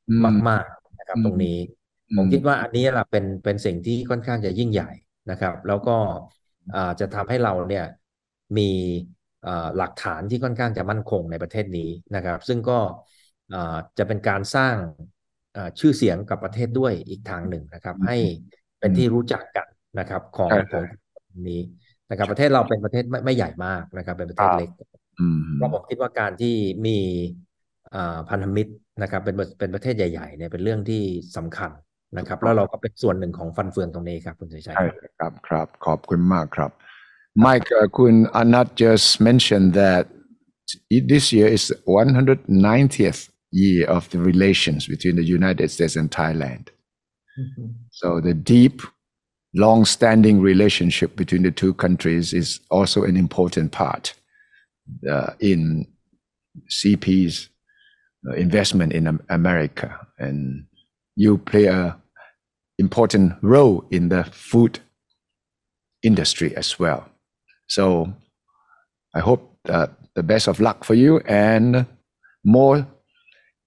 [0.08, 1.56] อืมมาก ๆนะครับอืมตรงนี้
[2.10, 4.90] อืผมมคิดว่าอันนี้แหละเป็นเป็นสิ่งที่ค่อนข้างจะยิ่งใหญ่
[5.30, 5.96] นะครับ แล้วก็
[6.74, 7.84] อ่าจะทำให้เราเนี่ย
[8.58, 9.23] มีอ่า
[9.76, 12.78] หลักฐานที่ค่อนข้างจะมั่นคงในประเทศนี้นะครับ ซึ่งก็
[13.52, 14.76] อ่าจะเป็นการสร้าง
[15.56, 18.16] อ่าชื่อเสียงกับประเทศด้วยอีกทางหนึ่งนะครับ ให้
[18.80, 19.66] เป็นที่รู้จักกัน
[19.98, 20.84] นะครับ ของใช่ของ
[21.50, 21.60] นี้
[22.10, 24.68] นะครับ ประเทศเราเป็นประเทศไม่ไม่ใหญ่มากนะครับ เป็นประเทศครับเล็ก
[25.18, 26.54] อืมก็ผมคิดว่าการที่
[26.86, 26.98] มี
[27.94, 28.72] อ่าพันธมิตร
[29.02, 31.02] นะครับ เป็นเป็นประเทศใหญ่ๆเนี่ยเป็นเรื่องที่
[31.36, 31.70] สำคัญ
[32.18, 34.82] นะครับ แล้วเราก็เป็นส่วนหนึ่งของฟันเฟืองตรงนี้ครับคุณชัยชัยใช่
[35.18, 36.70] ครับครับ ขอบคุณมากครับ
[37.36, 40.08] Mike uh, Kun not just mentioned that
[40.90, 46.68] this year is the 190th year of the relations between the United States and Thailand.
[47.38, 47.66] Mm-hmm.
[47.90, 48.82] So the deep,
[49.54, 54.14] long-standing relationship between the two countries is also an important part
[55.08, 55.86] uh, in
[56.70, 57.48] CP's
[58.28, 60.66] uh, investment in America, and
[61.16, 61.96] you play a
[62.78, 64.80] important role in the food
[66.02, 67.08] industry as well.
[67.66, 68.12] So
[69.14, 71.86] I hope that the best of luck for you and
[72.44, 72.86] more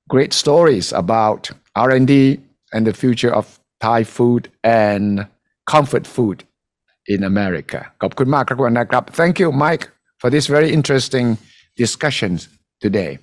[0.10, 2.40] great stories about R&D
[2.74, 5.28] and the future of Thai food and
[5.66, 6.44] comfort food
[7.08, 7.92] in America.
[8.02, 9.90] Thank you Mike
[10.20, 11.38] for this very interesting
[11.76, 12.50] discussions
[12.82, 13.20] today.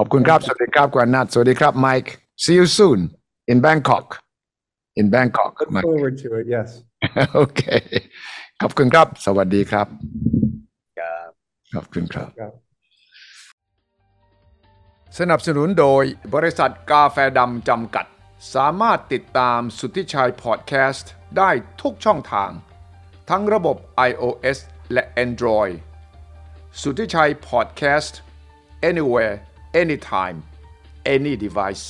[0.00, 2.10] ขอบคุณครับ สวัสดีครับกวนัทสวัสดีครับ Mike.
[2.44, 3.00] See you soon
[3.52, 4.06] in Bangkok.
[5.00, 5.52] In Bangkok.
[5.60, 6.46] Look forward to it.
[6.54, 6.68] Yes.
[7.44, 7.82] okay.
[8.62, 9.86] ขอบคุณครับ สวัสดีครับ
[10.98, 11.30] ครับ
[11.74, 12.52] ขอบคุณครับ Yeah.
[15.18, 16.04] สนับสนุนโดย
[16.34, 18.06] บริษัทกาแฟดำจำกัด
[18.54, 21.50] สามารถติดตามสุทธิชัยพอดแคสต์ได้
[21.82, 22.50] ทุกช่องทาง
[23.30, 23.76] ทั้งระบบ
[24.08, 24.58] iOS
[24.92, 25.74] และ Android
[26.82, 28.18] สุทธิชัยพอดแคสต์
[28.90, 29.34] anywhere
[29.82, 30.36] anytime
[31.14, 31.86] any device